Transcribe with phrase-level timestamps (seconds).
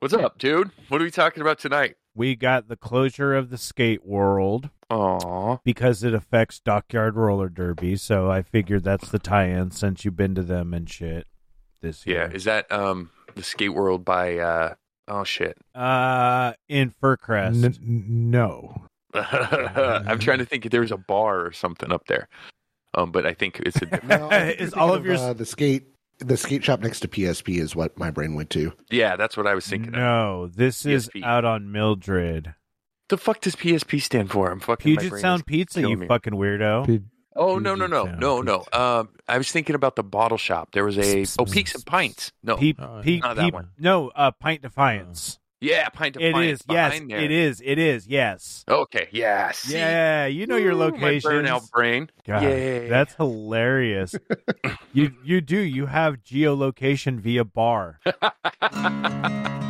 [0.00, 0.70] What's up, dude?
[0.88, 1.96] What are we talking about tonight?
[2.14, 5.58] We got the closure of the skate world Aw.
[5.62, 7.96] because it affects Dockyard Roller Derby.
[7.96, 11.26] So I figured that's the tie-in since you've been to them and shit
[11.82, 12.28] this year.
[12.30, 14.74] Yeah, is that um the skate world by uh
[15.06, 15.58] oh shit.
[15.74, 17.62] uh, in Fircrest.
[17.62, 17.76] N-
[18.08, 18.86] no.
[19.14, 22.26] I'm trying to think if there's a bar or something up there.
[22.94, 25.44] Um, but I think it's a No, I Is all thinking of yours- uh, the
[25.46, 25.89] skate
[26.20, 28.72] the skate shop next to PSP is what my brain went to.
[28.90, 29.94] yeah, that's what I was thinking.
[29.94, 30.00] of.
[30.00, 31.24] No, this is PSP.
[31.24, 32.54] out on Mildred.
[33.08, 34.50] The fuck does PSP stand for?
[34.52, 34.92] I'm fucking.
[34.94, 36.06] my Puget brain Sound Pizza, you me.
[36.06, 36.86] fucking weirdo.
[36.86, 37.00] P-
[37.36, 38.58] Oh no no no Sound no no.
[38.58, 38.80] Pizza.
[38.80, 40.70] Um, I was thinking about the bottle shop.
[40.72, 42.32] There was a oh Peaks and Pints.
[42.42, 43.70] No, Peep, Oh, peep, not that one.
[43.78, 45.38] No, uh, Pint Defiance.
[45.60, 46.66] Yeah, Pint of It Pints is.
[46.68, 47.18] Yes, there.
[47.20, 47.62] it is.
[47.64, 48.06] It is.
[48.06, 48.64] Yes.
[48.68, 49.68] Okay, Yes.
[49.70, 51.30] Yeah, you know your Ooh, My location.
[51.30, 52.10] burnout brain.
[52.26, 54.14] God, yeah, that's hilarious.
[54.92, 55.58] you you do.
[55.58, 58.00] You have geolocation via bar.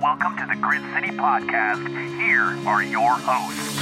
[0.00, 1.86] Welcome to the Grit City Podcast.
[2.18, 3.78] Here are your hosts.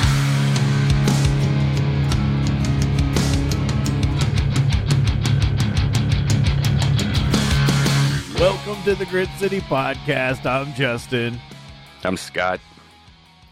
[8.38, 10.46] Welcome to the Grit City Podcast.
[10.46, 11.40] I'm Justin,
[12.04, 12.60] I'm Scott.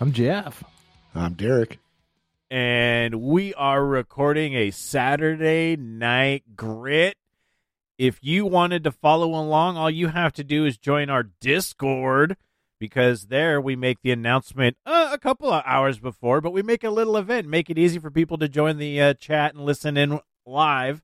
[0.01, 0.63] I'm Jeff.
[1.15, 1.81] I'm Derek.
[2.51, 7.17] and we are recording a Saturday night grit.
[7.99, 12.37] If you wanted to follow along, all you have to do is join our Discord
[12.79, 16.85] because there we make the announcement uh, a couple of hours before, but we make
[16.85, 19.97] a little event, make it easy for people to join the uh, chat and listen
[19.97, 21.03] in live.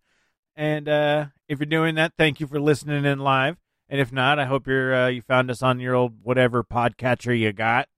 [0.54, 3.56] And uh, if you're doing that, thank you for listening in live.
[3.88, 7.38] And if not, I hope you're uh, you found us on your old whatever podcatcher
[7.38, 7.88] you got.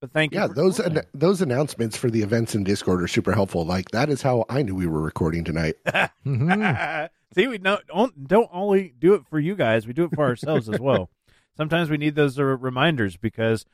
[0.00, 0.40] But thank you.
[0.40, 3.64] Yeah, those an- those announcements for the events in Discord are super helpful.
[3.64, 5.76] Like that is how I knew we were recording tonight.
[6.26, 7.08] Mhm.
[7.34, 10.24] See, we don't, don't don't only do it for you guys; we do it for
[10.24, 11.08] ourselves as well.
[11.56, 13.66] Sometimes we need those uh, reminders because,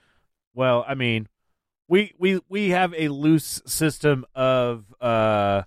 [0.54, 1.28] well, I mean,
[1.88, 5.62] we we we have a loose system of uh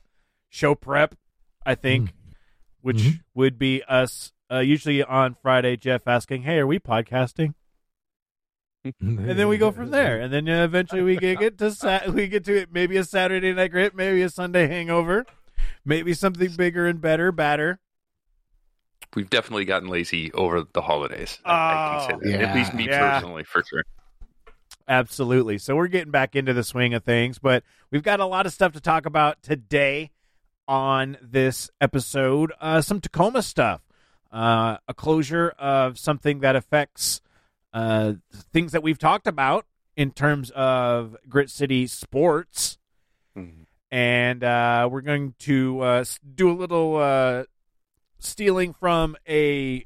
[0.49, 1.15] show prep.
[1.65, 2.13] I think,
[2.81, 3.19] which Mhm.
[3.35, 5.77] would be us uh, usually on Friday.
[5.77, 7.53] Jeff asking, "Hey, are we podcasting?"
[8.83, 12.27] and then we go from there, and then uh, eventually we get, to sa- we
[12.27, 12.69] get to it.
[12.73, 15.25] Maybe a Saturday night grit, maybe a Sunday hangover,
[15.85, 17.79] maybe something bigger and better, badder.
[19.15, 21.37] We've definitely gotten lazy over the holidays.
[21.43, 22.41] I, I can Oh, say that.
[22.41, 22.77] At least yeah.
[22.77, 23.11] me Yeah.
[23.19, 23.83] personally, for sure.
[24.87, 25.57] Absolutely.
[25.57, 28.53] So we're getting back into the swing of things, but we've got a lot of
[28.53, 30.11] stuff to talk about today
[30.67, 32.51] on this episode.
[32.59, 33.81] Uh, some Tacoma stuff,
[34.31, 37.21] uh, a closure of something that affects
[37.73, 38.13] uh,
[38.51, 42.77] things that we've talked about in terms of Grit City sports.
[43.37, 43.65] Mhm.
[43.91, 46.03] and uh, we're going to uh,
[46.35, 47.43] do a little uh,
[48.23, 49.85] stealing from a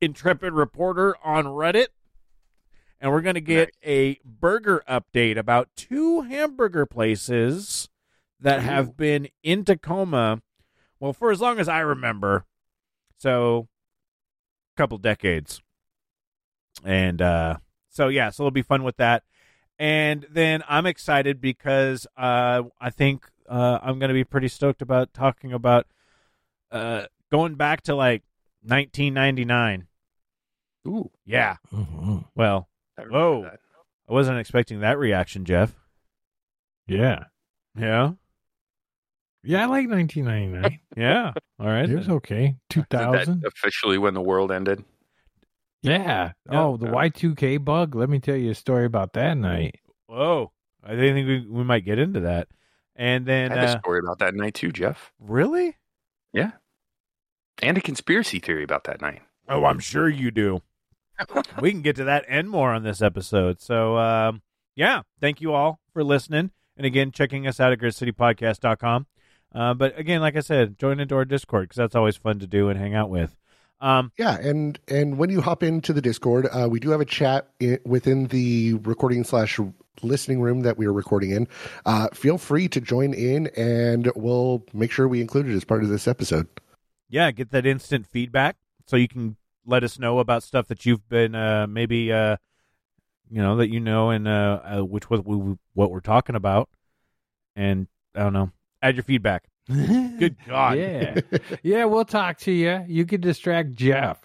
[0.00, 1.88] intrepid reporter on Reddit,
[3.00, 7.88] and we're going to get a burger update about two hamburger places
[8.40, 10.42] that have been in Tacoma,
[10.98, 12.44] well, for as long as I remember,
[13.16, 13.68] so
[14.74, 15.62] a couple decades,
[16.84, 17.58] and uh,
[17.90, 19.22] so yeah, so it'll be fun with that.
[19.78, 24.82] And then I'm excited because uh, I think uh, I'm going to be pretty stoked
[24.82, 25.86] about talking about
[26.70, 28.22] uh, going back to like
[28.62, 29.88] 1999.
[30.86, 31.10] Ooh.
[31.26, 31.56] Yeah.
[31.72, 32.24] Mhm.
[32.36, 33.42] Well, I Whoa.
[33.42, 33.58] that.
[34.08, 35.74] I wasn't expecting that reaction, Jeff.
[36.86, 37.24] Yeah.
[37.76, 38.12] Yeah.
[39.42, 40.78] Yeah, I like 1999.
[40.96, 41.32] Yeah.
[41.58, 41.90] All right.
[41.90, 42.56] it was okay.
[42.70, 43.44] Is that 2000.
[43.44, 44.84] officially when the world ended?
[45.82, 46.32] Yeah.
[46.48, 46.62] Yeah.
[46.62, 47.96] Oh, the Y2K bug.
[47.96, 49.80] Let me tell you a story about that night.
[50.06, 50.52] Whoa.
[50.84, 52.46] I think we, we might get into that.
[52.94, 55.12] And then, I have uh, a story about that night too, Jeff.
[55.18, 55.76] really?
[56.32, 56.52] Yeah.
[57.62, 59.22] And a conspiracy theory about that night.
[59.48, 60.62] Oh, I'm sure you do.
[61.60, 63.60] we can get to that and more on this episode.
[63.60, 64.42] So, um,
[64.74, 66.50] yeah, thank you all for listening.
[66.76, 69.06] And again, checking us out at gritcitypodcast.com.
[69.54, 72.46] Uh, but again, like I said, join into our Discord because that's always fun to
[72.46, 73.36] do and hang out with.
[73.80, 77.04] Um, Yeah, and and when you hop into the Discord, uh, we do have a
[77.04, 79.60] chat i within the recording slash
[80.02, 81.48] listening room that we are recording in.
[81.86, 85.82] Uh, feel free to join in, and we'll make sure we include it as part
[85.82, 86.48] of this episode.
[87.08, 88.56] Yeah, get that instant feedback
[88.86, 89.36] so you can
[89.66, 92.36] let us know about stuff that you've been uh, maybe uh,
[93.30, 96.68] you know that you know and uh, uh, which was we what we're talking about,
[97.56, 98.50] and I don't know,
[98.82, 99.44] add your feedback.
[99.68, 101.20] Good God, Yeah.
[101.62, 102.84] yeah, we'll talk to you.
[102.86, 104.20] You can distract Jeff.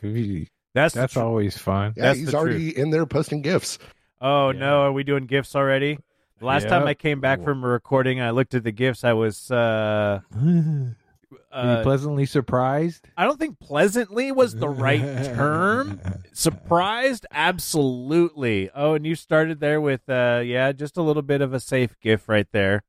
[0.73, 1.93] That's That's tr- always fun.
[1.95, 3.79] Yeah, That's he's the already in there posting gifts.
[4.19, 4.59] Oh Yeah.
[4.59, 5.97] no, are we doing gifts already?
[6.39, 9.03] The last time I came back from a recording, I looked at the gifts.
[9.03, 10.95] I was uh, Were you
[11.51, 13.07] uh pleasantly surprised?
[13.17, 15.99] I don't think pleasantly was the right term.
[16.33, 18.69] Surprised, absolutely.
[18.73, 21.99] Oh, and you started there with uh yeah, just a little bit of a safe
[21.99, 22.83] gift right there.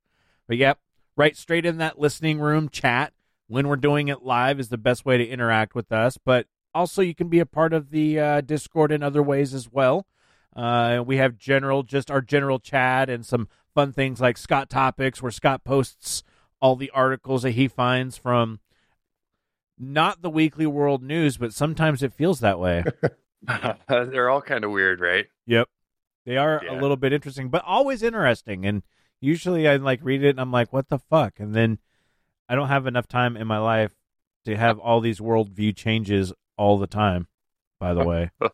[0.47, 0.79] But yep,
[1.15, 3.13] right straight in that listening room chat
[3.47, 7.01] when we're doing it live is the best way to interact with us, but also
[7.01, 10.05] you can be a part of the uh, Discord in other ways as well.
[10.55, 15.21] Uh, we have general, just our general chat and some fun things like Scott Topics,
[15.21, 16.23] where Scott posts
[16.61, 18.59] all the articles that he finds from
[19.77, 22.83] not the weekly world news, but sometimes it feels that way.
[23.87, 25.25] They're all kind of weird, right?
[25.45, 25.67] yep.
[26.25, 28.63] They are a little bit interesting, but always interesting.
[28.63, 28.83] And
[29.19, 31.39] usually I like read it and I'm like, what the fuck?
[31.39, 31.79] And then
[32.47, 33.95] I don't have enough time in my life
[34.45, 37.27] to have all these worldview changes all the time,
[37.79, 38.29] by the way.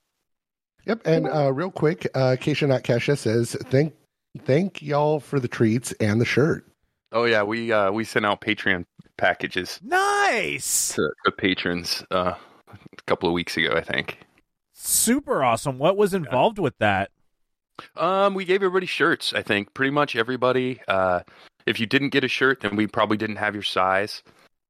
[0.85, 1.01] Yep.
[1.05, 3.93] And uh, real quick, uh, Keisha Not Kesha says, thank
[4.45, 6.65] thank y'all for the treats and the shirt.
[7.11, 8.85] Oh yeah, we uh, we sent out Patreon
[9.17, 10.93] packages nice.
[10.93, 12.33] to, to patrons uh,
[12.67, 14.19] a couple of weeks ago, I think.
[14.73, 15.79] Super awesome.
[15.79, 17.11] What was involved with that?
[17.95, 19.33] Um, we gave everybody shirts.
[19.33, 20.81] I think pretty much everybody.
[20.87, 21.21] Uh,
[21.65, 24.23] if you didn't get a shirt, then we probably didn't have your size.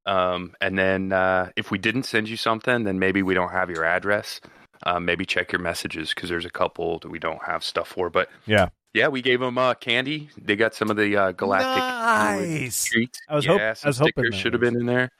[0.06, 3.68] Um, and then uh, if we didn't send you something, then maybe we don't have
[3.70, 4.40] your address.
[4.84, 8.08] Um, maybe check your messages because there's a couple that we don't have stuff for.
[8.10, 8.68] But Yeah.
[8.94, 10.30] Yeah, we gave them uh, candy.
[10.36, 12.86] They got some of the uh, galactic Nice.
[12.86, 13.20] treats.
[13.28, 15.10] I was yeah, hop- I was hoping stickers should have been in there.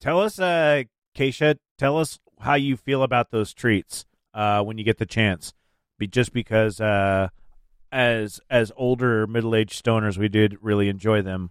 [0.00, 0.84] Tell us, uh,
[1.16, 4.04] Keisha, tell us how you feel about those treats
[4.34, 5.54] uh, when you get the chance.
[5.98, 7.28] Be just because uh,
[7.92, 11.50] as as older middle aged stoners, we did really enjoy them.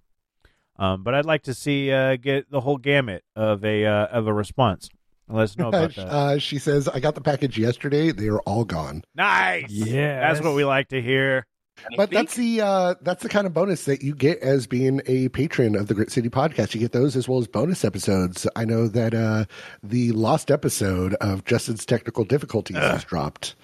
[0.77, 4.27] Um, but I'd like to see uh, get the whole gamut of a uh, of
[4.27, 4.89] a response.
[5.29, 6.07] Let us know about that.
[6.07, 8.11] Uh, she says, I got the package yesterday.
[8.11, 9.03] They are all gone.
[9.15, 9.69] nice.
[9.69, 10.19] Yeah.
[10.31, 11.45] that's what we like to hear.
[11.85, 14.67] And But think- that's the uh, that's the kind of bonus that you get as
[14.67, 16.75] being a patron of the Grit City podcast.
[16.75, 18.45] You get those as well as bonus episodes.
[18.55, 19.45] I know that uh,
[19.81, 23.55] the lost episode of Justin's technical difficulties has dropped.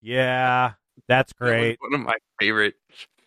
[0.00, 0.72] Yeah,
[1.08, 1.78] that's that was great.
[1.80, 2.74] one of my favorite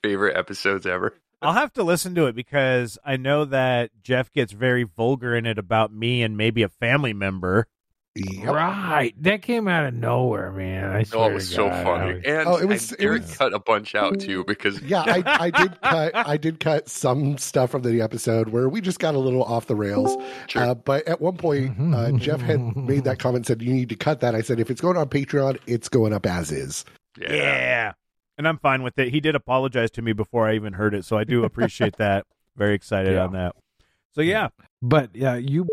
[0.04, 1.14] favorite episodes ever.
[1.42, 5.46] I'll have to listen to it because I know that Jeff gets very vulgar in
[5.46, 7.68] it about me and maybe a family member.
[8.14, 8.46] Yep.
[8.54, 9.14] Right.
[9.24, 10.90] That came out of nowhere, man.
[10.90, 13.22] I Oh, it was so God, funny, was- and Oh, it was- I, it Eric
[13.22, 16.12] was- cut a bunch out too because Yeah, I, I did cut.
[16.14, 19.68] I did cut some stuff from the episode where we just got a little off
[19.68, 20.18] the rails.
[20.48, 20.62] Sure.
[20.62, 23.96] Uh, but at one point, uh, Jeff had made that comment, said you need to
[23.96, 24.36] cut that.
[24.36, 26.84] I said if it's going on Patreon, it's going up as is.
[27.18, 27.94] Yeah.
[28.42, 29.10] And I'm fine with it.
[29.10, 32.26] He did apologize to me before I even heard it, so I do appreciate that.
[32.58, 33.26] Very excited Yeah.
[33.26, 33.56] on that.
[34.16, 34.48] So yeah,
[34.82, 35.68] But yeah, you.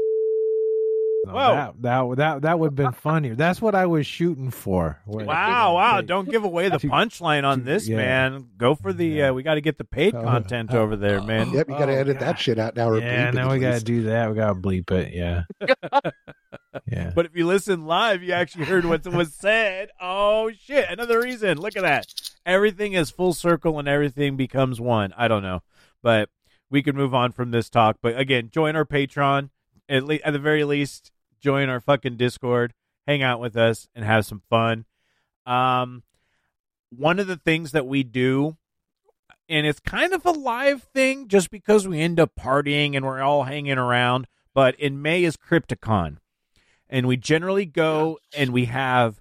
[1.24, 1.54] No, Whoa.
[1.54, 3.34] That that that that would have been funnier.
[3.34, 5.00] That's what I was shooting for.
[5.06, 5.96] Wow, wow!
[5.96, 7.96] Like, Don't give away the punchline on this, yeah.
[7.96, 8.48] man.
[8.58, 9.06] Go for the.
[9.06, 9.30] Yeah.
[9.30, 11.50] Uh, we got to get the paid Uh, content uh, over there, man.
[11.50, 12.26] Yep, you got to Oh, edit God.
[12.26, 12.90] that shit out now.
[12.90, 14.28] Or Yeah, bleep now at we gotta do that.
[14.28, 15.14] We gotta bleep it.
[15.14, 15.42] Yeah.
[16.86, 17.12] yeah.
[17.14, 19.88] But if you listen live, you actually heard what was said.
[20.00, 20.86] Oh shit!
[20.90, 21.58] Another reason.
[21.58, 22.06] Look at that.
[22.48, 25.12] Everything is full circle and everything becomes one.
[25.16, 25.62] I don't know,
[26.02, 26.30] but
[26.70, 27.98] we can move on from this talk.
[28.02, 29.50] But again, join our Patreon.
[29.88, 32.72] At le- at the very least, join our fucking Discord.
[33.06, 34.86] Hang out with us and have some fun.
[35.46, 36.02] Um,
[36.90, 38.56] one of the things that we do,
[39.48, 43.20] and it's kind of a live thing, just because we end up partying and we're
[43.20, 44.26] all hanging around.
[44.54, 46.16] But in May is Crypticon
[46.90, 49.20] and we generally go and we have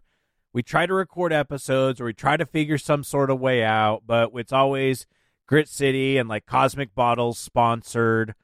[0.53, 4.03] we try to record episodes or we try to figure some sort of way out
[4.05, 5.05] but it's always
[5.47, 8.35] grit city and like cosmic bottles sponsored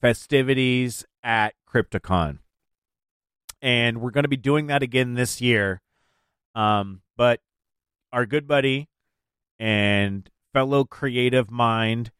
[0.00, 2.38] festivities at crypticon
[3.62, 5.80] and we're going to be doing that again this year
[6.54, 7.40] um but
[8.12, 8.88] our good buddy
[9.58, 12.10] and fellow creative mind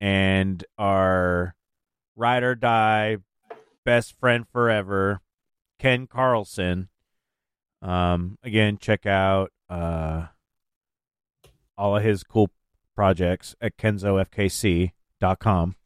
[0.00, 1.54] and our
[2.16, 3.16] ride or die
[3.84, 5.20] best friend forever
[5.82, 6.88] Ken Carlson.
[7.82, 10.26] Um, again, check out uh,
[11.76, 12.50] all of his cool
[12.94, 15.76] projects at kenzofkc.com.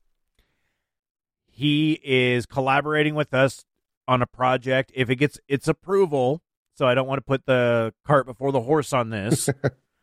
[1.46, 3.64] He is collaborating with us
[4.06, 4.92] on a project.
[4.94, 6.42] If it gets its approval,
[6.74, 9.48] so I don't want to put the cart before the horse on this.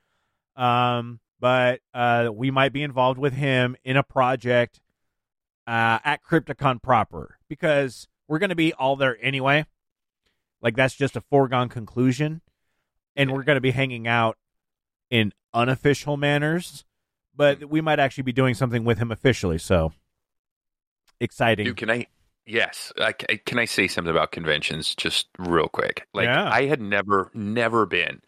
[0.55, 4.81] um, but uh, we might be involved with him in a project
[5.67, 9.67] uh, at Crypticon proper because we're going to be all there anyway.
[10.63, 12.41] Like that's just a foregone conclusion,
[13.15, 14.37] and we're going to be hanging out
[15.11, 16.85] in unofficial manners.
[17.35, 19.59] But we might actually be doing something with him officially.
[19.59, 19.93] So
[21.19, 21.65] exciting!
[21.65, 22.07] Dude, can I?
[22.45, 26.07] Yes, I, I- can I say something about conventions just real quick?
[26.13, 26.49] Like Yeah.
[26.49, 28.21] I had never, never been,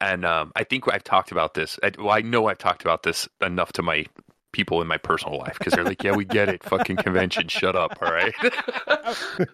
[0.00, 1.78] and um, I think I've talked about this.
[1.82, 4.06] I, well, I know I've talked about this enough to my
[4.56, 7.76] people in my personal life because they're like, "Yeah, we get it, fucking convention, shut
[7.76, 8.34] up, all right."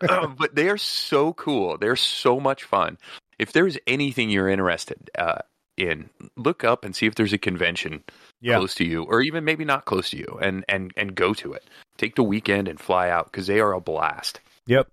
[0.09, 1.77] Um, but they are so cool.
[1.77, 2.97] They're so much fun.
[3.39, 5.39] If there's anything you're interested uh,
[5.77, 8.03] in, look up and see if there's a convention
[8.41, 8.57] Yeah.
[8.57, 11.53] close to you, or even maybe not close to you, and and and go to
[11.53, 11.65] it.
[11.99, 14.41] Take the weekend and fly out because they are a blast.
[14.67, 14.89] Yep.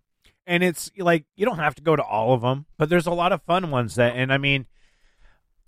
[0.48, 3.12] And it's like you don't have to go to all of them, but there's a
[3.14, 4.66] lot of fun ones that, and I mean,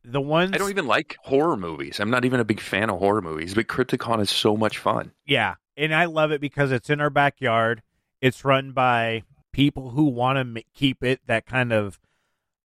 [0.03, 2.00] the ones I don't even like horror movies.
[2.00, 5.12] I'm not even a big fan of horror movies, but Crypticon is so much fun.
[5.25, 7.81] Yeah, and I love it because it's in our backyard.
[8.22, 12.00] It's run by people who want to m- keep it that kind of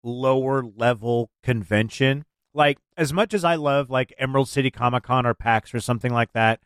[0.02, 2.24] lower level convention.
[2.52, 6.12] Like as much as I love like Emerald City Comic Con or PAX or something
[6.12, 6.60] like that,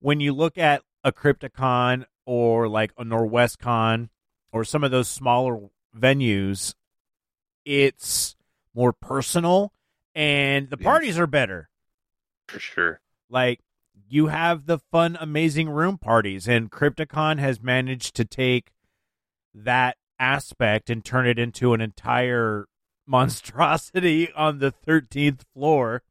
[0.00, 4.10] when you look at a Crypticon or like a Norwescon
[4.52, 5.58] or some of those smaller
[5.96, 6.74] venues,
[7.64, 8.36] it's
[8.74, 9.72] more personal
[10.18, 10.84] and the Yes.
[10.84, 11.70] parties are better.
[12.48, 13.00] For sure.
[13.30, 13.60] Like
[14.08, 18.72] you have the fun, amazing room parties, and Crypticon has managed to take
[19.54, 22.66] that aspect and turn it into an entire
[23.06, 26.02] monstrosity on the 13th floor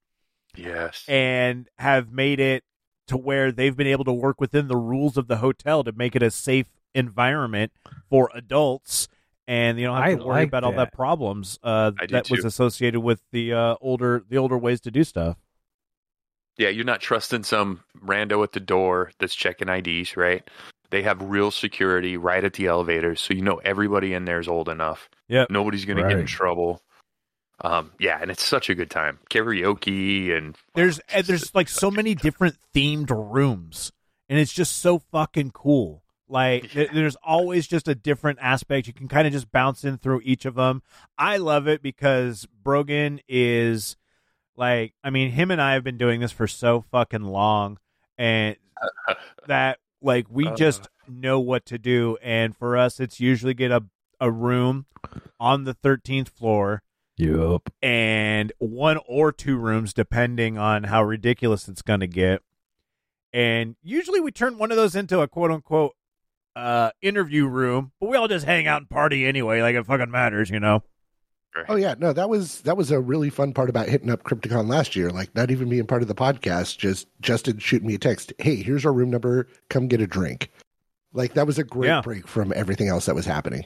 [0.55, 1.03] Yes.
[1.07, 2.63] and have made it
[3.07, 6.15] to where they've been able to work within the rules of the hotel to make
[6.15, 7.71] it a safe environment
[8.09, 9.07] for adults
[9.47, 10.77] and you don't have I to worry like about all that.
[10.77, 14.81] that problems uh, I do that was associated with the uh, older the older ways
[14.81, 15.37] to do stuff
[16.57, 20.47] Yeah, you're not trusting some rando at the door that's checking IDs, right?
[20.89, 24.47] They have real security right at the elevators, so you know everybody in there is
[24.47, 25.09] old enough.
[25.27, 26.81] Yeah, Nobody's going to get in trouble.
[27.59, 29.19] Um, yeah, and it's such a good time.
[29.29, 33.91] Karaoke and There's and there's like so many different themed rooms,
[34.29, 36.03] and it's just so fucking cool.
[36.29, 38.87] Like there- there's always just a different aspect.
[38.87, 40.81] You can kind of just bounce in through each of them.
[41.17, 43.95] I love it because Brogan is
[44.55, 47.77] like, I mean, him and I have been doing this for so fucking long,
[48.17, 48.55] and
[49.47, 50.55] that like we Uh.
[50.55, 52.17] just know what to do.
[52.21, 53.83] And for us, it's usually get a
[54.19, 54.85] a room
[55.39, 56.81] on the 13th floor
[57.17, 57.69] Yep.
[57.83, 62.41] and one or two rooms depending on how ridiculous it's going to get.
[63.31, 65.95] And usually we turn one of those into a quote unquote
[66.57, 70.11] uh, interview room, but we all just hang out and party anyway, like it fucking
[70.11, 70.83] matters, you know.
[71.67, 74.67] Oh yeah, no, that was that was a really fun part about hitting up Crypticon
[74.67, 75.09] last year.
[75.09, 78.31] Like not even being part of the podcast, just Justin shooting me a text.
[78.37, 79.47] Hey, here's our room number.
[79.69, 80.51] Come get a drink.
[81.13, 82.01] Like that was a great Yeah.
[82.01, 83.65] break from everything else that was happening.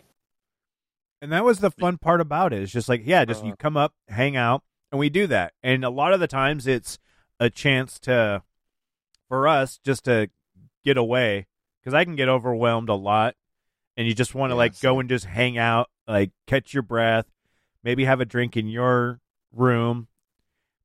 [1.22, 2.62] And that was the fun part about it.
[2.64, 5.54] It's just like, yeah, just you come up, hang out, and we do that.
[5.62, 6.98] And a lot of the times it's
[7.40, 8.42] a chance to,
[9.28, 10.30] for us, just to
[10.84, 11.46] get away
[11.82, 13.36] because I can get overwhelmed a lot.
[13.98, 17.26] And you just want to like go and just hang out, like catch your breath,
[17.84, 19.20] maybe have a drink in your
[19.52, 20.08] room.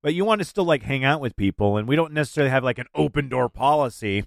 [0.03, 1.76] But you want to still like hang out with people.
[1.76, 4.25] And we don't necessarily have like an open door policy.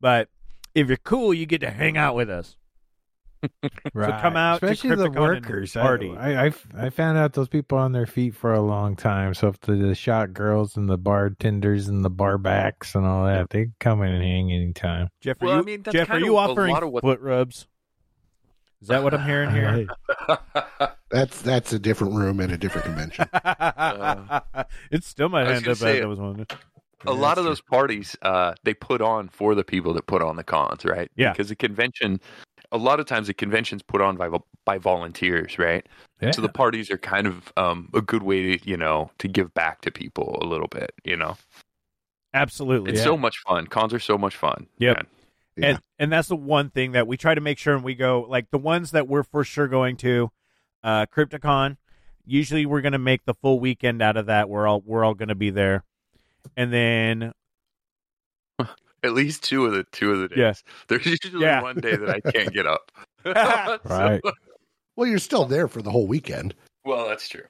[0.00, 0.28] But
[0.74, 2.56] if you're cool, you get to hang out with us.
[3.94, 4.20] Right.
[4.22, 5.72] come out to especially the Crypticon workers.
[5.72, 6.14] Party.
[6.16, 9.34] I, I I found out those people on their feet for a long time.
[9.34, 13.24] So if the, the shot girls and the bartenders and the bar backs and all
[13.26, 15.08] that, they come in and hang anytime.
[15.20, 17.66] Jeff, are Well, I you, mean, Jeff, are you offering of what- foot rubs?
[18.80, 19.86] Is that what I'm hearing here?
[21.10, 23.26] That's that's a different room and a different convention.
[24.90, 26.46] it still might end up say, as that was one.
[27.06, 30.36] a lot of those parties uh, they put on for the people that put on
[30.36, 31.10] the cons, right?
[31.16, 31.32] Yeah.
[31.32, 32.18] Because the convention,
[32.72, 34.28] a lot of times the convention's put on by
[34.64, 35.86] by volunteers, right?
[36.20, 36.32] Yeah.
[36.32, 39.54] So the parties are kind of um, a good way to you know to give
[39.54, 40.92] back to people a little bit.
[41.04, 41.36] You know,
[42.34, 42.90] Absolutely.
[42.92, 43.04] it's Yeah.
[43.04, 43.66] so much fun.
[43.66, 44.66] Cons are so much fun.
[44.78, 44.96] Yep.
[44.96, 45.06] man.
[45.56, 45.66] Yeah.
[45.66, 48.24] And and that's the one thing that we try to make sure and we go
[48.28, 50.30] like the ones that we're for sure going to,
[50.82, 51.76] uh Crypticon.
[52.24, 54.48] Usually we're gonna make the full weekend out of that.
[54.48, 55.84] We're all we're all gonna be there.
[56.56, 57.32] And then
[59.04, 60.38] At least two of the two of the days.
[60.38, 60.52] Yeah.
[60.88, 61.62] There's usually Yeah.
[61.62, 62.92] one day that I can't get up.
[63.24, 64.20] Right.
[64.96, 66.54] well, you're still there for the whole weekend.
[66.84, 67.44] well, that's true.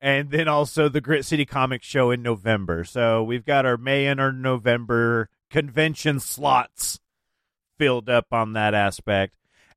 [0.00, 2.84] and then also the Grit City Comic Show in November.
[2.84, 6.98] So we've got our May and our November convention slots
[7.78, 9.34] filled up on that aspect.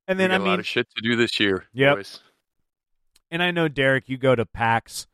[0.08, 1.64] And we then got I a lot mean, of shit to do this year.
[1.72, 1.96] Yep.
[1.96, 2.20] boys.
[3.30, 5.06] and I know Derek, you go to PAX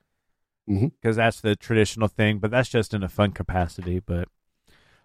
[0.67, 1.17] because Mhm.
[1.17, 4.01] that's the traditional thing, but that's just in a fun capacity.
[4.01, 4.29] But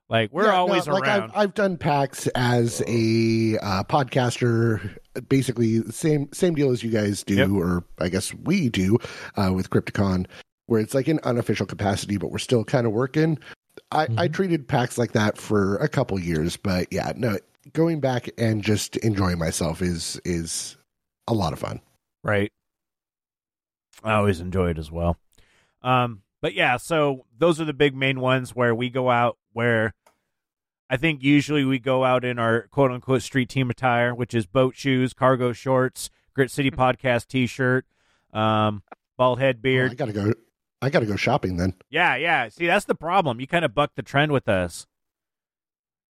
[0.09, 1.31] Like we're Yeah, no, always like around.
[1.31, 4.97] I've, I've done PAX as a uh, podcaster,
[5.29, 7.49] basically same same deal as you guys do, Yep.
[7.51, 8.97] or I guess we do
[9.37, 10.27] uh, with Crypticon,
[10.67, 13.39] where it's like an unofficial capacity, but we're still kind of working.
[13.91, 17.37] I, I treated PAX like that for a couple years, but yeah, no,
[17.71, 20.77] going back and just enjoying myself is is
[21.27, 21.79] a lot of fun.
[22.23, 22.51] right.
[24.03, 25.17] I always enjoy it as well.
[25.81, 29.93] Um, but yeah, so those are the big main ones where we go out where
[30.89, 34.45] I think usually we go out in our quote unquote street team attire, which is
[34.45, 37.85] boat shoes, cargo shorts, Grit City Podcast t shirt,
[38.33, 38.83] um,
[39.17, 39.91] bald head Oh, beard.
[39.91, 40.33] I gotta go.
[40.81, 41.73] I gotta go shopping then.
[41.89, 42.49] Yeah, yeah.
[42.49, 43.39] See, that's the problem.
[43.39, 44.85] You kind of buck the trend with us.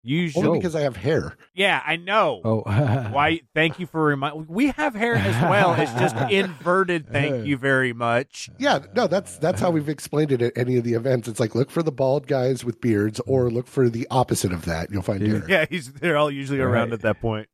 [0.06, 1.38] Usually, Only because I have hair.
[1.56, 2.42] yeah, I know.
[2.44, 3.40] Oh, Why?
[3.56, 4.48] Thank you for reminding.
[4.50, 5.74] We have hair as well.
[5.76, 7.08] It's just inverted.
[7.10, 8.50] Thank you very much.
[8.60, 11.30] Yeah, no, that's that's how we've explained it at any of the events.
[11.30, 14.66] It's like look for the bald guys with beards, or look for the opposite of
[14.66, 14.92] that.
[14.92, 15.28] You'll find Yeah.
[15.40, 15.46] hair.
[15.50, 16.94] Yeah, he's they're all usually around Right.
[16.96, 17.48] at that point.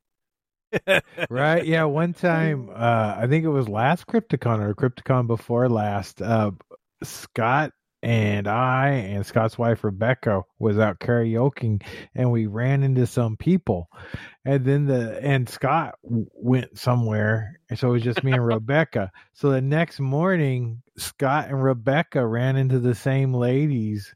[1.30, 1.64] right?
[1.64, 6.20] Yeah, one time, uh, I think it was last Crypticon or Crypticon before last.
[6.22, 6.52] Uh,
[7.02, 11.82] Scott and I and Scott's wife Rebecca was out karaokeing,
[12.14, 13.88] and we ran into some people,
[14.44, 18.46] and then the and Scott w- went somewhere, and so it was just me and
[18.46, 19.10] Rebecca.
[19.34, 24.14] So the next morning, Scott and Rebecca ran into the same ladies.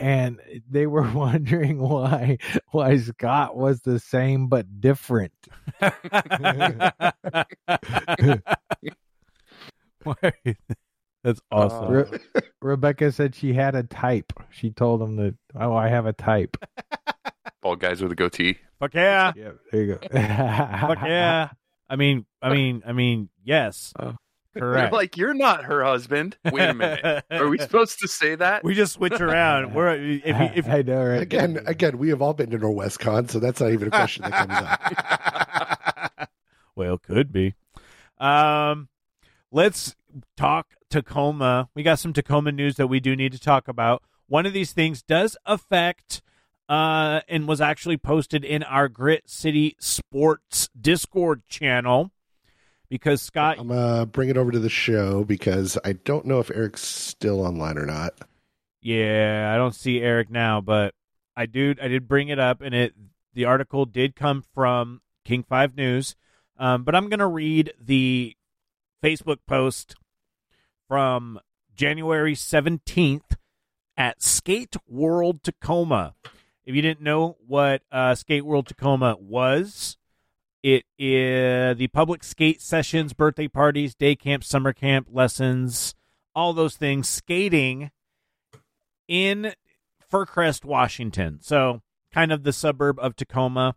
[0.00, 0.38] And
[0.70, 2.38] they were wondering why
[2.70, 5.32] why Scott was the same but different.
[11.28, 11.84] That's awesome.
[11.84, 14.32] Uh, Re- Rebecca said she had a type.
[14.48, 16.56] She told him that, oh, I have a type.
[17.62, 18.56] Bald guys with a goatee.
[18.80, 19.32] Fuck yeah.
[19.36, 19.98] Yeah, there you go.
[20.10, 21.50] Fuck yeah.
[21.86, 23.92] I mean, I mean, I mean, yes.
[24.00, 24.16] Oh.
[24.56, 24.90] Correct.
[24.90, 26.38] They're like, you're not her husband.
[26.50, 27.24] Wait a minute.
[27.30, 28.64] Are we supposed to say that?
[28.64, 29.74] we just switch around.
[29.74, 31.20] We're if you, if I know, right?
[31.20, 34.32] Again, again, we have all been to Norwescon, so that's not even a question that
[34.32, 36.30] comes up.
[36.74, 37.54] well, could be.
[38.16, 38.88] Um,
[39.52, 39.94] let's
[40.38, 41.68] talk Tacoma.
[41.74, 44.02] We got some Tacoma news that we do need to talk about.
[44.26, 46.22] One of these things does affect,
[46.68, 52.12] uh, and was actually posted in our Grit City Sports Discord channel
[52.88, 53.56] because Scott.
[53.58, 56.84] I'm going uh, bring it over to the show because I don't know if Eric's
[56.84, 58.14] still online or not.
[58.80, 60.94] Yeah, I don't see Eric now, but
[61.36, 61.74] I do.
[61.80, 62.94] I did bring it up, and it
[63.34, 66.16] the article did come from King Five News.
[66.58, 68.36] Um, but I'm going to read the
[69.02, 69.94] Facebook post
[70.88, 71.38] from
[71.74, 73.36] January 17th
[73.96, 76.14] at Skate World Tacoma.
[76.64, 79.96] If you didn't know what uh, Skate World Tacoma was,
[80.62, 85.94] it is the public skate sessions, birthday parties, day camp, summer camp, lessons,
[86.34, 87.90] all those things, skating
[89.06, 89.52] in
[90.10, 91.38] Fircrest, Washington.
[91.42, 93.76] So, kind of the suburb of Tacoma.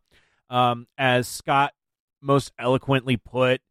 [0.49, 1.73] Um, as Scott
[2.21, 3.61] most eloquently put,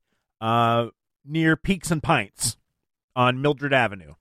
[0.41, 0.87] uh,
[1.25, 2.57] near Peaks and Pints
[3.15, 4.15] on Mildred Avenue.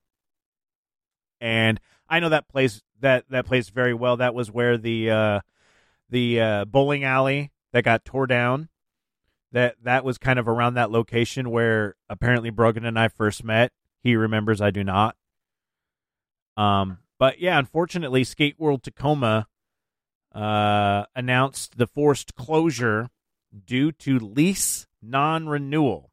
[1.41, 4.17] And I know that place that that place very well.
[4.17, 5.39] That was where the uh,
[6.09, 8.69] the uh, bowling alley that got tore down.
[9.51, 13.71] That that was kind of around that location where apparently Brogan and I first met.
[14.01, 15.15] He remembers, I do not.
[16.55, 19.47] Um, but yeah, unfortunately, Skate World Tacoma
[20.33, 23.09] uh, announced the forced closure
[23.65, 26.11] due to lease non-renewal,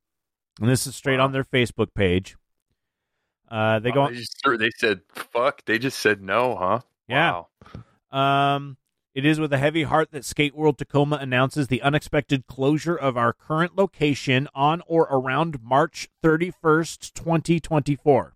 [0.60, 2.36] and this is straight on their Facebook page.
[3.48, 5.64] Uh, they go, Oh, they, just, they said, fuck.
[5.64, 6.80] They just said no, huh?
[7.08, 7.42] Yeah.
[8.12, 8.56] Wow.
[8.56, 8.76] Um,
[9.14, 13.16] it is with a heavy heart that Skate World Tacoma announces the unexpected closure of
[13.16, 18.34] our current location on or around March 31st, 2024.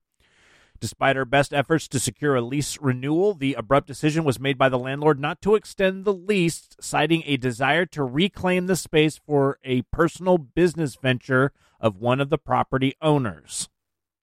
[0.81, 4.71] Despite our best efforts to secure a lease renewal, the abrupt decision was made by
[4.71, 9.59] the landlord not to extend the lease, citing a desire to reclaim the space for
[9.63, 13.69] a personal business venture of one of the property owners.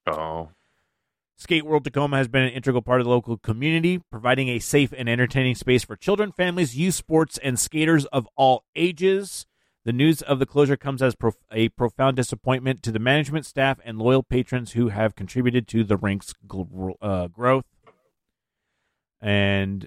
[0.08, 0.50] Oh.
[1.40, 4.92] Skate World Tacoma has been an integral part of the local community, providing a safe
[4.98, 9.46] and entertaining space for children, families, youth sports, and skaters of all ages.
[9.86, 13.80] The news of the closure comes as prof- a profound disappointment to the management staff
[13.86, 17.66] and loyal patrons who have contributed to the rink's gl- uh, growth.
[19.22, 19.86] And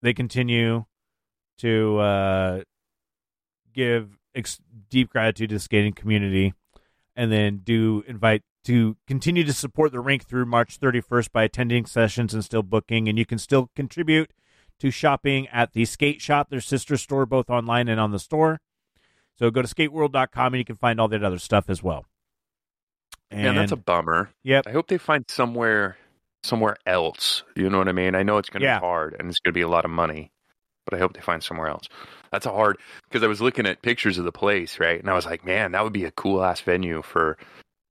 [0.00, 0.86] they continue
[1.58, 2.62] to uh,
[3.74, 6.54] give ex- deep gratitude to the skating community
[7.14, 11.86] and then do invite to continue to support the rink through March 31st by attending
[11.86, 13.08] sessions and still booking.
[13.08, 14.30] And you can still contribute
[14.80, 18.60] to shopping at the Skate Shop, their sister store, both online and on the store.
[19.38, 22.04] So go to skateworld.com and you can find all that other stuff as well.
[23.30, 24.30] And Yeah, that's a bummer.
[24.44, 24.66] Yep.
[24.66, 25.96] I hope they find somewhere
[26.44, 27.42] somewhere else.
[27.56, 28.14] You know what I mean?
[28.14, 28.78] I know it's going to Yeah.
[28.78, 30.30] be hard and it's going to be a lot of money.
[30.90, 31.84] but I hope they find somewhere else.
[32.32, 34.98] That's a hard because I was looking at pictures of the place, right?
[34.98, 37.36] And I was like, man, that would be a cool ass venue for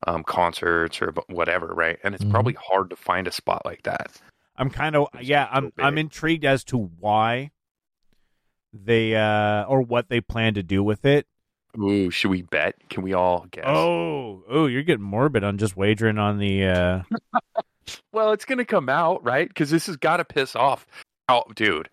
[0.08, 2.00] um, concerts or whatever, right?
[2.04, 2.32] And it's Mhm.
[2.32, 4.20] probably hard to find a spot like that.
[4.56, 5.48] I'm kind of yeah.
[5.52, 7.52] I'm I'm intrigued as to why
[8.74, 11.28] they uh or what they plan to do with it.
[11.78, 12.76] Ooh, should we bet?
[12.90, 13.66] Can we all guess?
[13.68, 16.66] Oh, oh, you're getting morbid on just wagering on the.
[16.66, 17.02] uh
[18.12, 19.48] well, it's gonna come out, right?
[19.48, 20.88] Because this has got to piss off.
[21.30, 21.90] Oh, dude.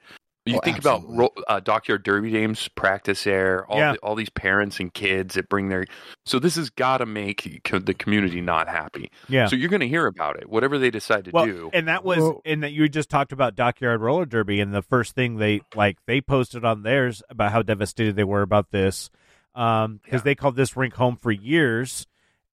[0.46, 1.14] You Oh, think absolutely.
[1.16, 3.92] about uh, Dockyard Derby games practice there, all Yeah.
[3.92, 5.86] the, all these parents and kids that bring their.
[6.26, 9.10] So this has got to make the community not happy.
[9.28, 9.46] Yeah.
[9.46, 11.70] So you're going to hear about it, whatever they decide to well, do.
[11.72, 14.82] and that was Well- and that you just talked about Dockyard Roller Derby, and the
[14.82, 19.08] first thing they like they posted on theirs about how devastated they were about this,
[19.54, 20.24] um, because Yeah.
[20.24, 22.06] they called this rink home for years,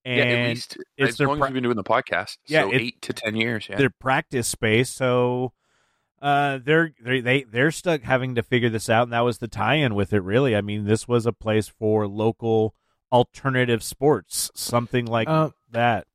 [0.06, 2.38] and yeah, at least it's as long pra- as you've been doing the podcast.
[2.48, 3.68] Yeah, so it- eight to ten years.
[3.70, 4.90] Yeah, their practice space.
[4.90, 5.52] So
[6.22, 9.48] uh, they're they they they're stuck having to figure this out, and that was the
[9.48, 10.22] tie-in with it.
[10.22, 12.76] Really, I mean, this was a place for local
[13.12, 16.08] alternative sports, something like Uh, that.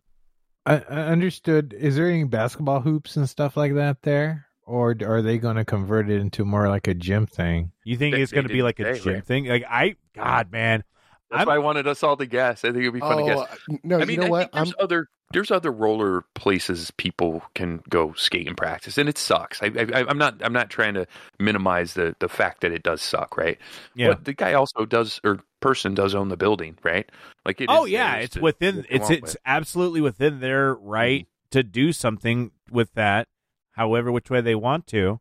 [0.64, 1.75] I, I understood.
[1.79, 5.64] Is there any basketball hoops and stuff like that there, or are they going to
[5.64, 7.73] convert it into more like a gym thing?
[7.85, 9.25] You think They- it's going to be like a gym right?
[9.25, 9.47] thing?
[9.47, 10.83] Like I, God, man,
[11.31, 12.65] that's I'm- why I wanted us all to guess.
[12.65, 13.59] I think it'd be fun to guess.
[13.71, 14.53] Oh, no, I mean, you know I what?
[14.53, 19.61] there's other there's other roller places people can go skate and practice, and it sucks.
[19.62, 21.07] I, I, I'm not I'm not trying to
[21.41, 23.59] minimize the the fact that it does suck, right?
[23.95, 24.09] yeah.
[24.09, 27.11] But the guy also does or person does own the building, right?
[27.45, 27.67] Like it.
[27.69, 29.31] oh is yeah, it's to within it's it's with.
[29.31, 29.37] Mm-hmm.
[29.47, 33.27] absolutely within their right to do something with that,
[33.73, 35.21] however which way they want to.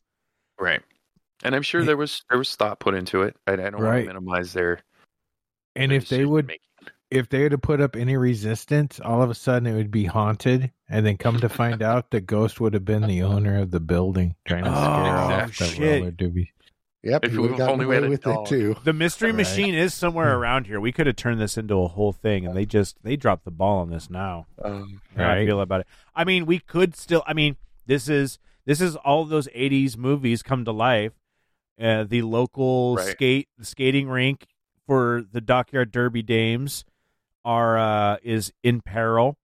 [0.60, 0.82] right.
[1.44, 3.36] And I'm sure there was there was thought put into it.
[3.46, 4.80] I, I don't want to minimize their.
[5.76, 6.94] And if they would, decision-making.
[7.12, 10.06] if they were to put up any resistance, all of a sudden it would be
[10.06, 13.72] haunted, and then come to find out the ghost would have been the owner of
[13.72, 16.00] the building trying to scare Oh, off the shit.
[16.02, 16.52] roller derby.
[17.04, 18.48] Yep, If we- would have gotten only we away with dog.
[18.48, 18.76] it too.
[18.84, 19.38] The mystery Right.
[19.38, 20.40] machine is somewhere Hmm.
[20.42, 20.80] around here.
[20.80, 23.52] We could have turned this into a whole thing, and they just they dropped the
[23.52, 24.48] ball on this now.
[24.64, 25.88] Um, How I feel about it.
[26.16, 27.22] I mean, we could still.
[27.28, 31.12] I mean, this is this is all those '80s movies come to life.
[31.80, 33.06] Uh, the local Right.
[33.08, 34.48] skate skating rink
[34.88, 36.86] for the Dockyard Derby Dames
[37.44, 39.38] are uh, is in peril,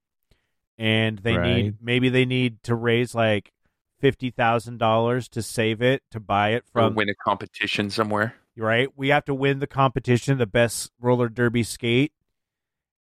[0.77, 1.43] and they Right.
[1.43, 3.51] need maybe they need to raise like
[3.99, 8.35] fifty thousand dollars to save it to buy it or from win a competition somewhere.
[8.57, 8.89] right?
[8.95, 12.13] We have to win the competition, the best roller derby skate,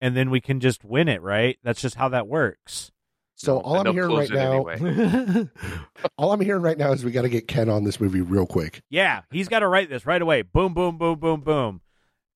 [0.01, 1.57] and then we can just win it, right?
[1.63, 2.91] That's just how that works.
[3.35, 5.49] So No, all I'm hearing right now, anyway.
[6.17, 8.45] all I'm hearing right now is we got to get Ken on this movie real
[8.45, 8.81] quick.
[8.89, 10.41] Yeah, he's got to write this right away.
[10.41, 11.81] Boom, boom, boom, boom, boom,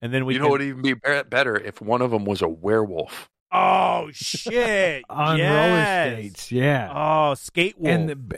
[0.03, 0.43] and then we you can.
[0.45, 3.29] know what would even be be- better if one of them was a werewolf.
[3.51, 5.03] oh shit!
[5.09, 6.07] on yes.
[6.11, 6.51] roller skates.
[6.51, 7.91] Yeah, Oh, skate wolf.
[7.95, 8.37] and the, b-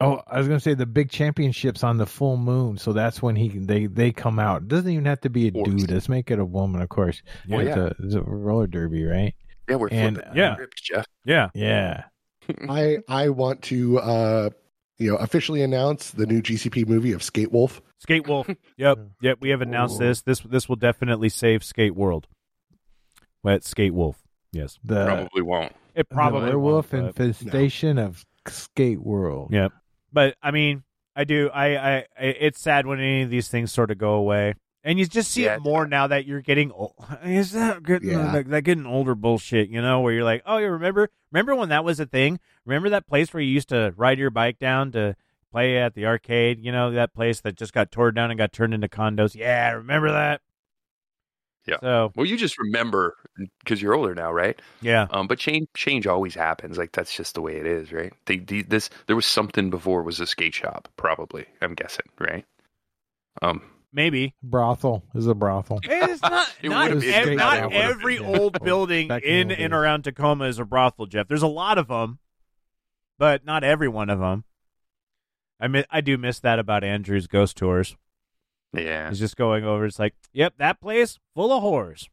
[0.00, 2.78] oh, I was gonna say the big championships on the full moon.
[2.78, 4.62] So that's when he they they come out.
[4.62, 5.90] It doesn't even have to be a dude.
[5.90, 7.22] Let's make it a woman, of course.
[7.46, 7.58] Yeah.
[7.60, 9.34] It's a, it's a roller derby, right?
[9.68, 10.48] Yeah, we're And, flipping yeah.
[10.50, 11.06] the script, Jeff.
[11.24, 12.04] yeah, Yeah.
[12.68, 14.50] I I want to uh
[14.98, 17.80] you know officially announce the new GCP movie of Skate Wolf.
[17.98, 18.48] skate wolf.
[18.76, 19.38] yep, yep.
[19.40, 20.22] We have announced this.
[20.22, 22.26] This this will definitely save Skate World.
[23.42, 24.16] Wet skate wolf.
[24.52, 25.72] Yes, The Probably won't.
[25.94, 29.50] it probably the werewolf won't, but- infestation of skate world.
[29.52, 29.72] Yep.
[30.12, 30.82] But I mean,
[31.14, 31.50] I do.
[31.52, 31.96] I, I.
[32.18, 34.54] I- It's sad when any of these things sort of go away,
[34.86, 36.94] and you just see Yeah, it more now that you're getting old.
[37.24, 38.32] Is that getting Yeah.
[38.32, 39.68] like that getting older bullshit?
[39.68, 41.10] You know, where you're like, oh, you remember?
[41.32, 42.40] Remember when that was a thing?
[42.64, 45.16] Remember that place where you used to ride your bike down to
[45.52, 46.60] play at the arcade?
[46.64, 49.34] You know, that place that just got torn down and got turned into condos.
[49.34, 50.40] Yeah, remember that?
[51.66, 51.78] Yeah.
[51.80, 53.16] So Well, you just remember
[53.60, 54.60] because you're older now, right?
[54.80, 56.78] yeah, Um, but change change always happens.
[56.78, 58.12] Like that's just the way it is, right?
[58.26, 61.46] They, the, this there was something before it was a skate shop, probably.
[61.60, 62.44] I'm guessing, right?
[63.42, 65.80] Um, maybe Brothel is a brothel.
[65.82, 68.38] It's not It not, would've been ev- not every been, yeah.
[68.38, 71.28] old oh, building Back in the in old and around Tacoma is a brothel, Jeff.
[71.28, 72.18] There's a lot of them,
[73.18, 74.44] but not every one of them.
[75.60, 77.96] I mean, I do miss that about Andrew's ghost tours.
[78.72, 79.08] yeah.
[79.08, 79.86] He's just going over.
[79.86, 82.08] It's like, yep, that place full of whores.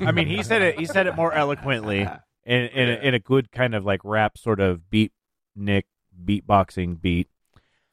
[0.00, 0.78] I mean, he said it.
[0.78, 2.00] He said it more eloquently
[2.44, 5.12] in in, a, in a good kind of like rap sort of beat
[5.56, 5.86] Nick
[6.24, 7.28] beatboxing beat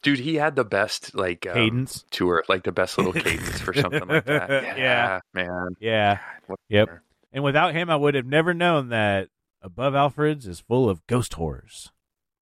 [0.04, 2.06] Dude, he had the best like um, cadence.
[2.12, 4.50] tour, like the best little cadence for something like that.
[4.64, 5.20] Yeah, Yeah.
[5.34, 5.76] man.
[5.80, 6.20] Yeah.
[6.48, 6.90] What- Yep.
[7.34, 9.30] And without him, I would have never known that
[9.62, 11.92] Above Alfred's is full of ghost horrors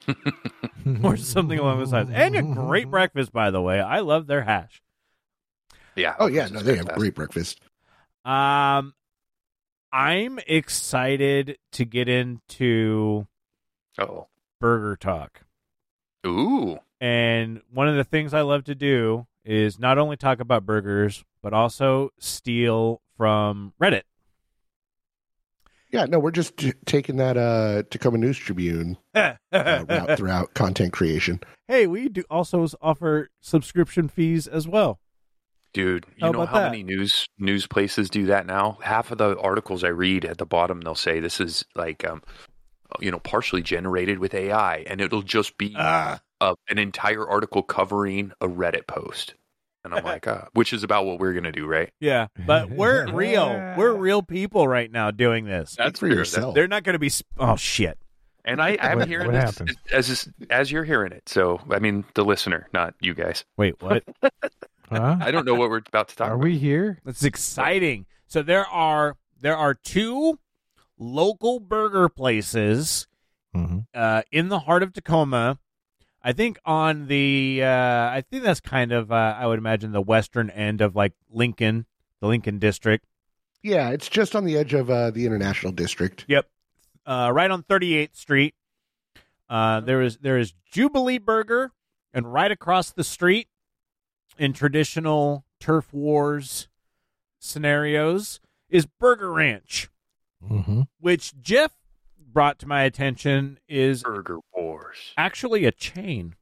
[1.03, 2.09] or something along those lines.
[2.13, 3.79] And a great breakfast, by the way.
[3.79, 4.81] I love their hash.
[5.95, 6.15] Yeah.
[6.19, 7.59] Oh yeah, no, is they have great breakfast.
[8.25, 8.93] Um,
[9.91, 13.25] I'm excited to get into
[13.99, 14.27] Oh.
[14.59, 15.41] burger talk.
[16.27, 16.79] Ooh.
[17.03, 21.25] And one of the things I love to do is not only talk about burgers,
[21.41, 24.03] but also steal from Reddit.
[25.91, 30.93] Yeah, no, we're just t- taking that uh, Tacoma News Tribune uh, route throughout content
[30.93, 31.41] creation.
[31.67, 34.99] hey, we do also offer subscription fees as well.
[35.73, 36.71] Dude, you How know how that?
[36.71, 38.77] many news news places do that now?
[38.81, 42.21] Half of the articles I read at the bottom they'll say this is like um
[43.01, 46.19] you know partially generated with AI and it'll just be Ah.
[46.43, 49.35] Uh, an entire article covering a Reddit post.
[49.85, 51.89] And I'm like, uh, which is about what we're going to do, right?
[51.99, 53.49] Yeah, but we're real.
[53.77, 55.75] We're real people right now doing this.
[55.77, 56.55] That's for yourself.
[56.55, 57.09] They're not going to be.
[57.11, 57.97] Sp- oh shit!
[58.45, 59.77] And I, I'm What- hearing what this happened?
[59.91, 61.27] as as as you're hearing it.
[61.27, 63.43] So, I mean, the listener, not you guys.
[63.57, 64.03] Wait, what?
[64.89, 65.17] Huh?
[65.19, 66.43] I don't know what we're about to talk Are about.
[66.43, 66.99] we here?
[67.03, 68.05] That's exciting.
[68.27, 70.37] So there are there are two
[70.99, 73.07] local burger places
[73.55, 73.79] Mm-hmm.
[73.93, 75.59] uh, in the heart of Tacoma.
[76.23, 80.01] I think on the uh, I think that's kind of uh, I would imagine the
[80.01, 81.85] western end of like Lincoln,
[82.21, 83.05] the Lincoln district.
[83.61, 86.25] Yeah, it's just on the edge of uh, the International District.
[86.27, 86.49] Yep,
[87.05, 88.55] uh, right on 38th Street.
[89.49, 91.71] Uh, there is there is Jubilee Burger,
[92.13, 93.47] and right across the street,
[94.37, 96.67] in traditional turf wars
[97.39, 99.89] scenarios, is Burger Ranch.
[100.49, 100.81] Mm-hmm.
[100.99, 101.71] which Jeff
[102.33, 105.13] brought to my attention is Burger Wars.
[105.17, 106.35] actually a chain.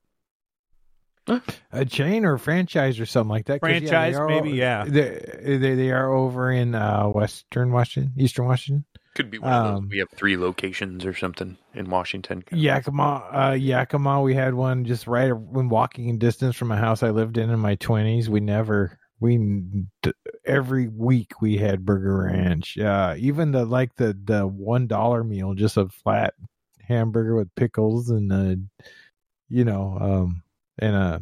[1.71, 3.61] A chain or franchise or something like that.
[3.61, 4.83] they Franchise, are- maybe, yeah.
[4.85, 8.85] They, they they are over in uh, Western Washington, Eastern Washington.
[9.13, 9.89] Could be one of Um, those.
[9.91, 12.43] We have three locations or something in Washington.
[12.51, 14.21] Yakima, uh, Yakima.
[14.21, 17.59] We had one just right when walking distance from a house I lived in in
[17.59, 18.29] my twenties.
[18.29, 19.39] We never, we
[20.43, 22.77] every week we had Burger Ranch.
[22.77, 26.33] Uh, even the like the the one dollar meal, just a flat
[26.81, 28.55] hamburger with pickles and uh
[29.47, 30.43] you know, um,
[30.79, 31.21] and a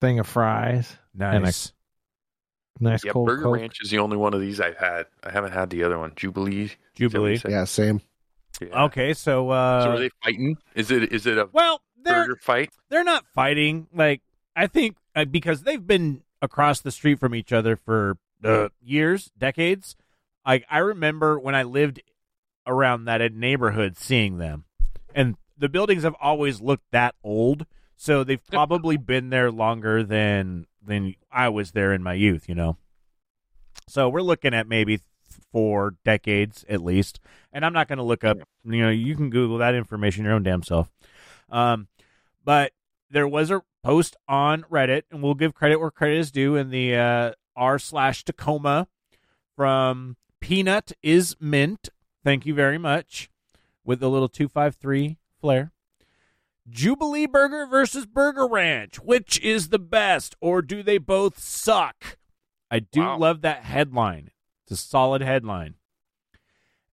[0.00, 3.56] thing of fries, And a nice Yeah, cold Burger Coke.
[3.56, 5.06] Ranch is the only one of these I've had.
[5.22, 6.64] I haven't had the other one, Jubilee.
[6.64, 7.40] Is that what you Jubilee.
[7.48, 8.00] Yeah, same.
[8.60, 8.84] Yeah.
[8.84, 10.56] Okay, so uh, So are they fighting?
[10.74, 12.70] Is it is it a well, they're burger fight?
[12.90, 13.86] they're not fighting.
[13.94, 14.20] Like
[14.56, 19.30] I think uh, because they've been across the street from each other for uh, years,
[19.36, 19.96] decades.
[20.46, 22.00] Like I remember when I lived
[22.66, 24.64] around that neighborhood, seeing them,
[25.14, 27.66] and the buildings have always looked that old.
[27.96, 32.48] So they've probably been there longer than than I was there in my youth.
[32.48, 32.76] You know.
[33.86, 35.00] So we're looking at maybe
[35.52, 37.20] four decades at least.
[37.52, 38.38] And I'm not going to look up.
[38.64, 40.90] You know, you can Google that information your own damn self.
[41.50, 41.88] Um,
[42.44, 42.72] but
[43.10, 46.70] there was a post on Reddit, and we'll give credit where credit is due in
[46.70, 48.86] the uh, r slash Tacoma
[49.56, 51.88] from Peanut is Mint.
[52.24, 53.28] Thank you very much.
[53.84, 55.72] With a little two five three flair.
[56.68, 59.00] Jubilee Burger versus Burger Ranch.
[59.00, 62.18] Which is the best, or do they both suck?
[62.70, 63.18] I do Wow.
[63.18, 64.30] love that headline.
[64.62, 65.74] It's a solid headline.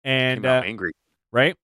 [0.04, 0.92] And Came out uh, angry.
[1.30, 1.56] right,